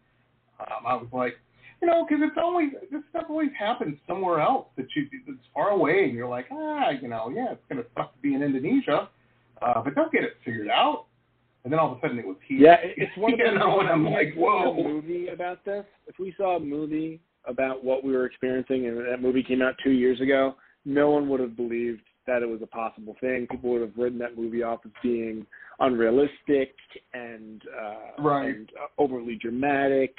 Um, 0.59 0.85
I 0.85 0.95
was 0.95 1.07
like, 1.13 1.35
you 1.81 1.87
know, 1.87 2.05
because 2.05 2.21
it's 2.27 2.37
always 2.37 2.69
this 2.91 3.01
stuff 3.09 3.25
always 3.29 3.51
happens 3.57 3.97
somewhere 4.05 4.41
else 4.41 4.67
that 4.75 4.87
you 4.95 5.07
that's 5.25 5.39
far 5.53 5.69
away, 5.69 6.03
and 6.03 6.13
you're 6.13 6.27
like, 6.27 6.47
ah, 6.51 6.89
you 6.89 7.07
know, 7.07 7.31
yeah, 7.33 7.53
it's 7.53 7.61
gonna 7.69 7.83
suck 7.95 8.13
to 8.13 8.21
be 8.21 8.33
in 8.33 8.43
Indonesia, 8.43 9.09
uh, 9.61 9.81
but 9.81 9.95
they'll 9.95 10.09
get 10.09 10.23
it 10.23 10.33
figured 10.43 10.67
out. 10.67 11.05
And 11.69 11.73
then 11.75 11.79
all 11.81 11.91
of 11.91 11.99
a 11.99 12.01
sudden 12.01 12.17
it 12.17 12.25
was 12.25 12.37
here. 12.47 12.57
Yeah, 12.57 12.77
it's 12.97 13.15
one 13.15 13.33
of 13.33 13.37
you 13.37 13.45
know, 13.53 13.79
and 13.79 13.89
I'm 13.89 14.03
like, 14.03 14.33
whoa. 14.35 14.71
A 14.71 14.83
movie 14.83 15.27
about 15.27 15.63
this. 15.65 15.85
If 16.07 16.17
we 16.17 16.33
saw 16.35 16.55
a 16.55 16.59
movie 16.59 17.19
about 17.45 17.83
what 17.83 18.03
we 18.03 18.11
were 18.11 18.25
experiencing, 18.25 18.87
and 18.87 18.97
that 19.05 19.21
movie 19.21 19.43
came 19.43 19.61
out 19.61 19.75
two 19.83 19.91
years 19.91 20.19
ago, 20.19 20.55
no 20.83 21.11
one 21.11 21.29
would 21.29 21.39
have 21.39 21.55
believed 21.55 22.01
that 22.25 22.41
it 22.41 22.49
was 22.49 22.61
a 22.63 22.65
possible 22.65 23.15
thing. 23.21 23.45
People 23.51 23.69
would 23.69 23.81
have 23.81 23.91
written 23.95 24.17
that 24.17 24.35
movie 24.35 24.63
off 24.63 24.79
as 24.83 24.91
being 25.03 25.45
unrealistic 25.79 26.73
and 27.13 27.61
uh, 27.79 28.19
Right. 28.23 28.47
and 28.47 28.71
uh, 28.81 28.87
overly 28.99 29.35
dramatic. 29.35 30.15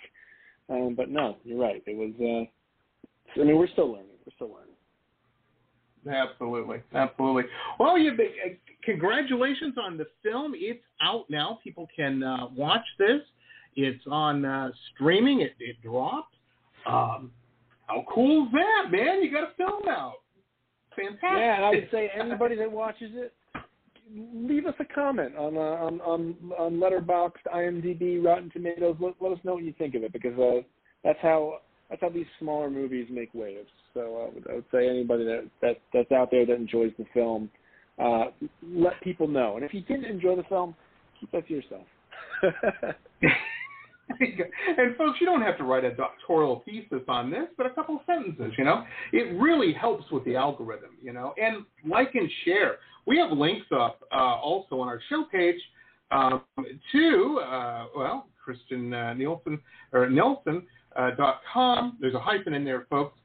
Um, 0.69 0.95
but 0.97 1.11
no, 1.11 1.39
you're 1.43 1.59
right. 1.59 1.83
It 1.85 1.97
was. 1.97 2.13
Uh, 2.21 3.41
I 3.41 3.45
mean, 3.45 3.57
we're 3.59 3.67
still 3.67 3.91
learning. 3.91 4.07
We're 4.25 4.35
still 4.37 4.51
learning. 4.55 4.70
Absolutely, 6.09 6.79
absolutely. 6.95 7.45
Well, 7.79 7.99
you 7.99 8.13
uh, 8.13 8.49
congratulations 8.83 9.75
on 9.83 9.97
the 9.97 10.07
film. 10.23 10.53
It's 10.55 10.83
out 11.03 11.29
now. 11.29 11.59
People 11.63 11.89
can 11.95 12.23
uh, 12.23 12.47
watch 12.55 12.85
this. 12.99 13.21
It's 13.77 14.03
on 14.11 14.45
uh, 14.45 14.71
streaming. 14.95 15.41
It, 15.41 15.55
it 15.59 15.77
dropped. 15.83 16.35
Um, 16.87 17.31
how 17.87 18.05
cool 18.13 18.47
is 18.47 18.53
that, 18.53 18.91
man? 18.91 19.23
You 19.23 19.31
got 19.31 19.45
a 19.45 19.55
film 19.57 19.89
out. 19.89 20.15
Fantastic. 20.97 21.21
Yeah, 21.23 21.57
and 21.57 21.65
I 21.65 21.71
would 21.71 21.89
say 21.91 22.11
anybody 22.19 22.57
that 22.57 22.71
watches 22.71 23.11
it, 23.15 23.33
leave 24.35 24.67
us 24.67 24.75
a 24.81 24.85
comment 24.85 25.37
on 25.37 25.57
uh, 25.57 25.61
on 25.61 26.01
on 26.01 26.37
on 26.59 26.75
Letterboxd, 26.75 27.47
IMDb, 27.55 28.25
Rotten 28.25 28.51
Tomatoes. 28.51 28.97
Let, 29.01 29.15
let 29.21 29.33
us 29.33 29.39
know 29.45 29.55
what 29.55 29.65
you 29.65 29.75
think 29.79 29.95
of 29.95 30.03
it 30.03 30.13
because 30.13 30.39
uh, 30.39 30.63
that's 31.05 31.19
how 31.23 31.59
that's 31.91 32.01
how 32.01 32.09
these 32.09 32.27
smaller 32.39 32.71
movies 32.71 33.09
make 33.11 33.31
waves. 33.35 33.69
So 33.95 34.01
uh, 34.01 34.31
I, 34.31 34.35
would, 34.35 34.47
I 34.51 34.55
would 34.55 34.65
say 34.73 34.89
anybody 34.89 35.25
that, 35.25 35.49
that 35.61 35.81
that's 35.93 36.13
out 36.13 36.31
there 36.31 36.47
that 36.47 36.55
enjoys 36.55 36.93
the 36.99 37.05
film, 37.13 37.51
uh, 37.99 38.27
let 38.73 39.01
people 39.03 39.27
know. 39.27 39.57
And 39.57 39.65
if 39.65 39.75
you 39.75 39.83
didn't 39.83 40.05
enjoy 40.05 40.37
the 40.37 40.45
film, 40.45 40.75
keep 41.19 41.33
that 41.33 41.49
to 41.49 41.53
yourself. 41.53 41.83
and 44.21 44.97
folks, 44.97 45.19
you 45.21 45.27
don't 45.27 45.43
have 45.43 45.59
to 45.59 45.65
write 45.65 45.85
a 45.85 45.95
doctoral 45.95 46.63
thesis 46.65 47.03
on 47.09 47.31
this, 47.31 47.47
but 47.57 47.67
a 47.67 47.71
couple 47.71 47.97
of 47.97 48.03
sentences, 48.07 48.53
you 48.57 48.65
know. 48.65 48.85
It 49.13 49.39
really 49.41 49.73
helps 49.73 50.11
with 50.11 50.25
the 50.25 50.37
algorithm, 50.37 50.91
you 51.03 51.13
know. 51.13 51.35
And 51.37 51.65
like 51.87 52.15
and 52.15 52.31
share. 52.45 52.77
We 53.07 53.19
have 53.19 53.37
links 53.37 53.67
up 53.75 54.01
uh, 54.13 54.17
also 54.17 54.81
on 54.81 54.89
our 54.89 55.01
show 55.09 55.25
page 55.31 55.61
um, 56.11 56.43
to, 56.93 57.41
uh, 57.45 57.87
well, 57.97 58.27
Christian 58.43 58.93
uh, 58.93 59.15
Nielsen 59.15 59.61
or 59.93 60.09
Nelson 60.09 60.63
uh, 60.97 61.11
com. 61.53 61.97
There's 62.01 62.15
a 62.15 62.21
hyphen 62.21 62.55
in 62.55 62.65
there, 62.65 62.87
folks, 62.91 63.19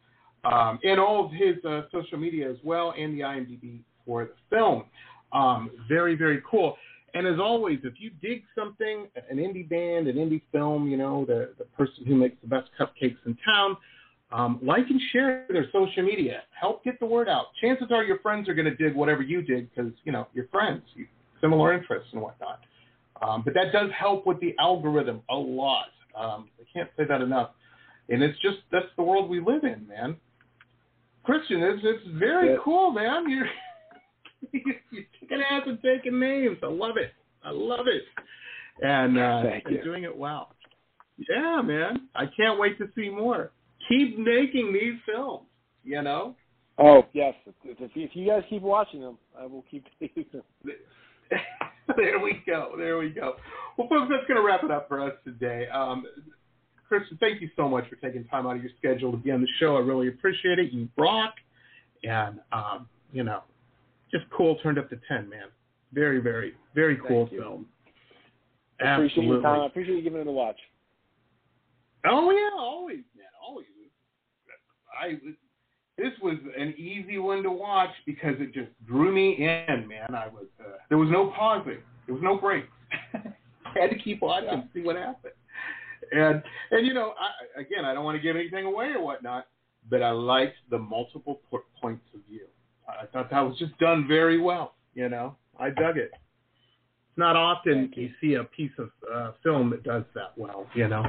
um, 0.44 0.80
and 0.84 1.00
all 1.00 1.26
of 1.26 1.32
his 1.32 1.64
uh, 1.66 1.84
social 1.92 2.18
media 2.18 2.50
as 2.50 2.58
well, 2.64 2.94
and 2.98 3.18
the 3.18 3.22
IMDb 3.22 3.80
for 4.06 4.26
the 4.26 4.56
film. 4.56 4.86
Um, 5.34 5.72
very, 5.90 6.16
very 6.16 6.42
cool. 6.50 6.78
And 7.14 7.26
as 7.26 7.40
always, 7.40 7.80
if 7.84 7.94
you 7.98 8.12
dig 8.22 8.44
something, 8.58 9.08
an 9.30 9.38
indie 9.38 9.68
band, 9.68 10.08
an 10.08 10.18
indie 10.18 10.42
film, 10.52 10.88
you 10.88 10.98
know, 10.98 11.24
the, 11.26 11.54
the 11.58 11.64
person 11.78 12.06
who 12.06 12.16
makes 12.16 12.36
the 12.42 12.48
best 12.48 12.70
cupcakes 12.78 13.18
in 13.26 13.38
town, 13.46 13.78
um, 14.32 14.60
like 14.62 14.90
and 14.90 15.00
share 15.14 15.46
their 15.50 15.66
social 15.72 16.04
media. 16.04 16.42
Help 16.60 16.84
get 16.84 17.00
the 17.00 17.06
word 17.06 17.30
out. 17.30 17.46
Chances 17.62 17.88
are 17.92 18.04
your 18.04 18.20
friends 18.20 18.50
are 18.50 18.54
going 18.54 18.66
to 18.66 18.76
dig 18.76 18.96
whatever 18.96 19.22
you 19.22 19.42
dig 19.42 19.70
because, 19.74 19.94
you 20.04 20.12
know, 20.12 20.28
you're 20.34 20.48
friends, 20.48 20.82
you, 20.94 21.08
similar 21.40 21.74
interests 21.74 22.10
and 22.12 22.22
whatnot. 22.22 22.60
Um, 23.22 23.44
but 23.46 23.54
that 23.54 23.72
does 23.72 23.90
help 23.98 24.28
with 24.28 24.40
the 24.42 24.54
algorithm 24.60 25.22
a 25.30 25.36
lot. 25.36 25.88
Um, 26.18 26.50
I 26.60 26.64
can't 26.74 26.90
say 26.98 27.04
that 27.06 27.22
enough. 27.22 27.52
And 28.10 28.22
it's 28.22 28.38
just, 28.40 28.58
that's 28.72 28.86
the 28.98 29.04
world 29.04 29.30
we 29.30 29.40
live 29.40 29.64
in, 29.64 29.88
man. 29.88 30.18
Christian, 31.24 31.62
it's, 31.64 31.82
it's 31.84 32.08
very 32.20 32.52
Yeah. 32.52 32.58
cool, 32.64 32.92
man. 32.92 33.30
You're, 33.30 33.48
you're 34.92 35.04
kicking 35.20 35.42
ass 35.50 35.64
and 35.66 35.80
taking 35.82 36.20
names. 36.20 36.58
I 36.62 36.68
love 36.68 36.98
it. 36.98 37.12
I 37.44 37.50
love 37.50 37.88
it. 37.88 38.04
And, 38.82 39.18
uh, 39.18 39.42
Thank 39.44 39.66
and 39.66 39.76
you. 39.78 39.84
doing 39.84 40.04
it 40.04 40.16
well. 40.16 40.50
Yeah, 41.30 41.62
man. 41.64 42.10
I 42.16 42.26
can't 42.38 42.60
wait 42.60 42.78
to 42.78 42.88
see 42.96 43.10
more. 43.10 43.52
Keep 43.90 44.20
making 44.20 44.72
these 44.74 45.00
films, 45.06 45.48
you 45.84 46.02
know? 46.02 46.36
Oh 46.78 47.06
yes, 47.14 47.34
if, 47.46 47.80
if, 47.80 47.92
if 47.96 48.12
you 48.16 48.28
guys 48.28 48.44
keep 48.50 48.62
watching 48.62 49.00
them, 49.00 49.18
I 49.40 49.46
will 49.46 49.64
keep 49.72 49.86
taking 50.00 50.26
them. 50.34 50.42
there 51.96 52.20
we 52.20 52.42
go. 52.46 52.74
There 52.78 52.98
we 52.98 53.10
go. 53.12 53.36
Well, 53.78 53.88
folks, 53.90 54.08
that's 54.10 54.26
going 54.28 54.40
to 54.40 54.46
wrap 54.46 54.64
it 54.64 54.72
up 54.72 54.88
for 54.88 55.02
us 55.02 55.14
today. 55.24 55.68
Um, 55.68 56.06
Christian, 56.88 57.18
thank 57.20 57.42
you 57.42 57.50
so 57.56 57.68
much 57.68 57.86
for 57.90 57.96
taking 57.98 58.24
time 58.26 58.48
out 58.48 58.56
of 58.56 58.64
your 58.64 58.72
schedule 58.78 59.12
to 59.12 59.18
be 59.18 59.32
on 59.32 59.42
the 59.42 59.48
show. 59.60 59.76
I 59.76 59.80
really 59.80 60.08
appreciate 60.08 60.60
it. 60.60 60.72
You 60.72 60.88
rock, 60.98 61.34
and 62.04 62.40
um, 62.52 62.88
you 63.12 63.24
know, 63.24 63.42
just 64.12 64.26
cool. 64.36 64.58
Turned 64.62 64.78
up 64.78 64.90
to 64.92 65.00
ten, 65.08 65.28
man. 65.28 65.48
Very, 65.94 66.20
very, 66.20 66.54
very 66.74 66.98
cool 67.08 67.28
film. 67.28 67.66
I 68.80 68.94
appreciate 68.94 69.24
Absolutely. 69.24 69.34
your 69.34 69.42
time. 69.42 69.62
I 69.62 69.66
appreciate 69.66 69.96
you 69.96 70.04
giving 70.04 70.22
it 70.22 70.28
a 70.28 70.32
watch. 70.32 70.58
Oh 72.06 72.32
yeah, 72.32 72.50
always, 72.58 73.04
man, 73.18 73.26
always. 73.46 73.66
I 75.02 75.20
this 75.98 76.14
was 76.22 76.38
an 76.58 76.76
easy 76.78 77.18
one 77.18 77.42
to 77.44 77.52
watch 77.52 77.90
because 78.06 78.36
it 78.40 78.54
just 78.54 78.70
drew 78.86 79.12
me 79.12 79.36
in, 79.38 79.88
man. 79.88 80.14
I 80.14 80.28
was 80.28 80.46
uh, 80.60 80.78
there 80.90 80.98
was 80.98 81.10
no 81.10 81.34
pausing, 81.36 81.80
there 82.06 82.16
was 82.16 82.24
no 82.24 82.38
breaks. 82.38 82.68
I 83.76 83.80
had 83.82 83.90
to 83.92 83.98
keep 83.98 84.22
watching, 84.22 84.50
Yeah. 84.50 84.64
see 84.74 84.82
what 84.82 84.96
happened. 84.96 85.34
And 86.12 86.44
and 86.72 86.86
you 86.86 86.94
know, 86.94 87.14
I, 87.20 87.60
again, 87.62 87.84
I 87.86 87.94
don't 87.94 88.04
want 88.06 88.16
to 88.16 88.22
give 88.22 88.36
anything 88.36 88.66
away 88.66 88.88
or 88.88 89.02
whatnot, 89.04 89.48
but 89.90 90.02
I 90.04 90.12
liked 90.12 90.56
the 90.70 90.78
multiple 90.78 91.42
po- 91.50 91.64
points 91.82 92.06
of 92.14 92.22
view. 92.30 92.46
I 92.88 93.06
thought 93.08 93.30
that 93.32 93.42
was 93.42 93.58
just 93.58 93.78
done 93.80 94.08
very 94.08 94.40
well. 94.40 94.76
You 94.94 95.10
know, 95.10 95.36
I 95.60 95.70
dug 95.72 95.98
it. 95.98 96.12
It's 96.14 97.18
not 97.18 97.36
often 97.36 97.92
you. 97.96 98.04
you 98.04 98.10
see 98.22 98.36
a 98.36 98.44
piece 98.44 98.72
of 98.78 98.90
uh, 99.14 99.32
film 99.44 99.70
that 99.72 99.84
does 99.84 100.04
that 100.14 100.34
well. 100.38 100.68
You 100.76 100.88
know, 100.88 101.04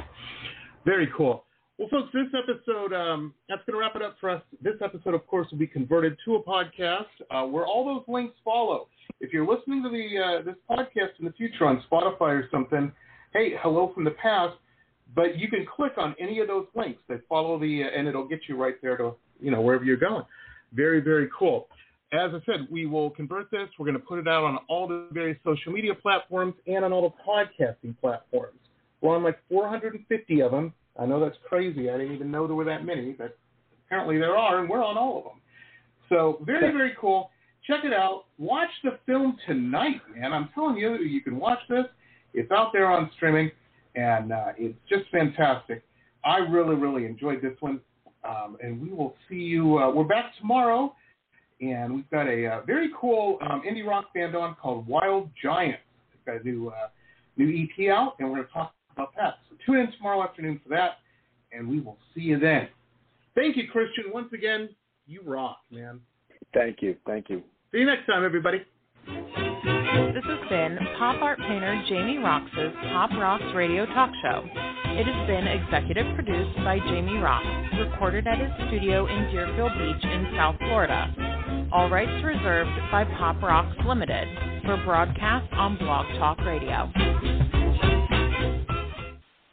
very 0.85 1.09
cool. 1.17 1.45
Well, 1.79 1.89
folks, 1.91 2.09
this 2.15 2.29
episode, 2.33 2.95
um, 2.95 3.35
that's 3.51 3.61
going 3.67 3.75
to 3.75 3.81
wrap 3.81 3.95
it 3.97 4.01
up 4.01 4.17
for 4.19 4.31
us. 4.31 4.41
This 4.63 4.77
episode, 4.83 5.13
of 5.13 5.27
course, 5.27 5.47
will 5.51 5.59
be 5.59 5.67
converted 5.67 6.17
to 6.25 6.37
a 6.37 6.43
podcast 6.43 7.05
uh, 7.31 7.43
where 7.43 7.67
all 7.67 7.85
those 7.85 8.03
links 8.09 8.35
follow. 8.43 8.89
If 9.21 9.31
you're 9.31 9.47
listening 9.47 9.83
to 9.83 9.91
the 9.91 10.19
uh, 10.19 10.43
this 10.43 10.55
podcast 10.71 11.19
in 11.19 11.27
the 11.27 11.33
future 11.33 11.67
on 11.67 11.85
Spotify 11.91 12.31
or 12.31 12.49
something, 12.51 12.91
hey, 13.35 13.57
hello 13.61 13.93
from 13.95 14.05
the 14.05 14.13
past. 14.13 14.57
But 15.15 15.39
you 15.39 15.49
can 15.49 15.67
click 15.67 15.93
on 15.99 16.17
any 16.19 16.41
of 16.41 16.49
those 16.49 16.65
links 16.75 17.03
that 17.11 17.21
follow 17.29 17.59
the, 17.59 17.85
uh, 17.85 17.89
and 17.95 18.09
it'll 18.09 18.27
get 18.27 18.41
you 18.49 18.57
right 18.57 18.77
there 18.81 18.97
to, 18.97 19.15
you 19.39 19.51
know, 19.51 19.61
wherever 19.61 19.85
you're 19.85 19.99
going. 19.99 20.25
Very, 20.73 21.01
very 21.01 21.29
cool. 21.39 21.69
As 22.11 22.31
I 22.33 22.41
said, 22.47 22.69
we 22.71 22.87
will 22.87 23.11
convert 23.11 23.51
this. 23.51 23.69
We're 23.79 23.87
going 23.87 24.01
to 24.01 24.07
put 24.07 24.19
it 24.19 24.27
out 24.27 24.45
on 24.45 24.59
all 24.71 24.89
the 24.89 25.09
various 25.13 25.39
social 25.45 25.73
media 25.73 25.95
platforms 25.95 26.55
and 26.67 26.87
on 26.87 26.93
all 26.95 27.03
the 27.03 27.31
podcasting 27.31 27.95
platforms. 28.01 28.59
We're 29.03 29.15
on 29.15 29.23
like 29.23 29.39
450 29.51 30.41
of 30.41 30.53
them. 30.53 30.73
I 30.99 31.07
know 31.07 31.21
that's 31.21 31.37
crazy. 31.49 31.91
I 31.91 31.99
didn't 31.99 32.15
even 32.15 32.31
know 32.31 32.47
there 32.47 32.57
were 32.57 32.65
that 32.65 32.85
many, 32.85 33.13
but 33.13 33.37
apparently 33.87 34.19
there 34.19 34.37
are, 34.37 34.61
and 34.61 34.69
we're 34.69 34.85
on 34.85 34.97
all 34.97 35.19
of 35.19 35.25
them. 35.25 35.41
So 36.09 36.43
very, 36.45 36.73
very 36.73 36.95
cool. 37.01 37.31
Check 37.67 37.85
it 37.85 37.93
out. 37.93 38.27
Watch 38.39 38.71
the 38.85 38.99
film 39.07 39.37
tonight, 39.47 40.01
man. 40.15 40.33
I'm 40.33 40.49
telling 40.55 40.77
you, 40.77 40.97
you 40.97 41.21
can 41.21 41.37
watch 41.39 41.59
this. 41.69 41.85
It's 42.33 42.51
out 42.53 42.73
there 42.73 42.87
on 42.87 43.11
streaming, 43.17 43.51
and 43.95 44.33
uh, 44.33 44.53
it's 44.57 44.79
just 44.89 45.11
fantastic. 45.11 45.83
I 46.25 46.39
really, 46.39 46.77
really 46.77 47.07
enjoyed 47.07 47.43
this 47.43 47.55
one, 47.61 47.81
um, 48.25 48.57
and 48.63 48.81
we 48.81 48.91
will 48.91 49.15
see 49.29 49.37
you. 49.37 49.79
Uh, 49.79 49.91
we're 49.91 50.05
back 50.05 50.33
tomorrow, 50.39 50.95
and 51.61 51.95
we've 51.95 52.11
got 52.11 52.29
a 52.29 52.47
uh, 52.47 52.61
very 52.67 52.91
cool 52.99 53.39
um, 53.49 53.63
indie 53.69 53.87
rock 53.87 54.13
band 54.15 54.37
on 54.37 54.55
called 54.57 54.87
Wild 54.87 55.31
Giants. 55.43 55.81
They've 56.13 56.35
got 56.35 56.45
a 56.45 56.49
new 56.49 56.69
uh, 56.69 56.89
new 57.37 57.49
EP 57.65 57.91
out, 57.91 58.15
and 58.19 58.29
we're 58.29 58.37
going 58.37 58.47
to 58.49 58.53
talk 58.53 58.75
about 58.93 59.13
that. 59.17 59.39
So 59.67 59.73
tune 59.73 59.81
in 59.83 59.93
tomorrow 59.93 60.23
afternoon 60.23 60.61
for 60.63 60.71
that, 60.71 60.99
and 61.53 61.69
we 61.69 61.81
will 61.81 61.99
see 62.15 62.23
you 62.23 62.39
then. 62.39 62.69
Thank 63.35 63.57
you, 63.57 63.65
Christian. 63.71 64.05
Once 64.13 64.33
again, 64.33 64.69
you 65.07 65.21
rock, 65.25 65.59
man. 65.71 66.01
Thank 66.55 66.83
you. 66.83 66.97
Thank 67.07 67.29
you. 67.29 67.43
See 67.73 67.79
you 67.79 67.87
next 67.87 68.07
time, 68.07 68.25
everybody. 68.25 68.59
This 69.07 70.25
has 70.25 70.49
been 70.49 70.79
pop 70.99 71.21
art 71.23 71.39
painter 71.39 71.83
Jamie 71.89 72.19
Roxx's 72.19 72.75
Pop 72.93 73.11
Roxx 73.11 73.55
Radio 73.55 73.87
Talk 73.87 74.11
Show. 74.23 74.45
It 74.55 75.07
has 75.07 75.27
been 75.27 75.47
executive 75.47 76.15
produced 76.15 76.57
by 76.65 76.79
Jamie 76.79 77.21
Roxx, 77.21 77.91
recorded 77.91 78.27
at 78.27 78.39
his 78.39 78.51
studio 78.69 79.07
in 79.07 79.31
Deerfield 79.31 79.73
Beach 79.79 80.05
in 80.05 80.33
South 80.37 80.57
Florida. 80.59 81.69
All 81.73 81.91
rights 81.91 82.25
reserved 82.25 82.71
by 82.91 83.05
Pop 83.05 83.37
Roxx 83.37 83.87
Limited 83.87 84.27
for 84.65 84.83
broadcast 84.85 85.53
on 85.53 85.77
Blog 85.77 86.07
Talk 86.19 86.39
Radio. 86.41 87.66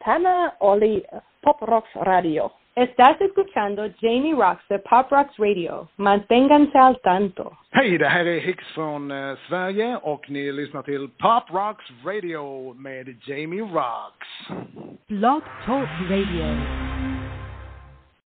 Tana 0.04 0.54
Oli, 0.60 1.04
Pop 1.41 1.62
Rocks 1.62 1.95
Radio. 1.95 2.51
Estás 2.76 3.22
escuchando 3.22 3.88
Jamie 4.01 4.34
Rocks 4.34 4.68
de 4.68 4.80
Pop 4.80 5.12
Rocks 5.12 5.38
Radio. 5.38 5.88
Manténganse 5.97 6.78
al 6.78 6.99
tanto. 7.01 7.56
Hej, 7.72 7.97
det 7.97 8.10
här 8.10 8.26
är 8.26 8.39
Hicks 8.39 8.66
från 8.74 9.12
eh, 9.12 9.38
Sverige 9.47 9.97
och 9.97 10.30
ni 10.30 10.51
lyssnar 10.51 10.82
till 10.82 11.08
Pop 11.08 11.43
Rocks 11.49 11.86
Radio 12.06 12.74
med 12.74 13.16
Jamie 13.28 13.62
Rocks. 13.62 14.28
Blog 15.08 15.43
Talk 15.66 15.89
Radio. 16.10 17.03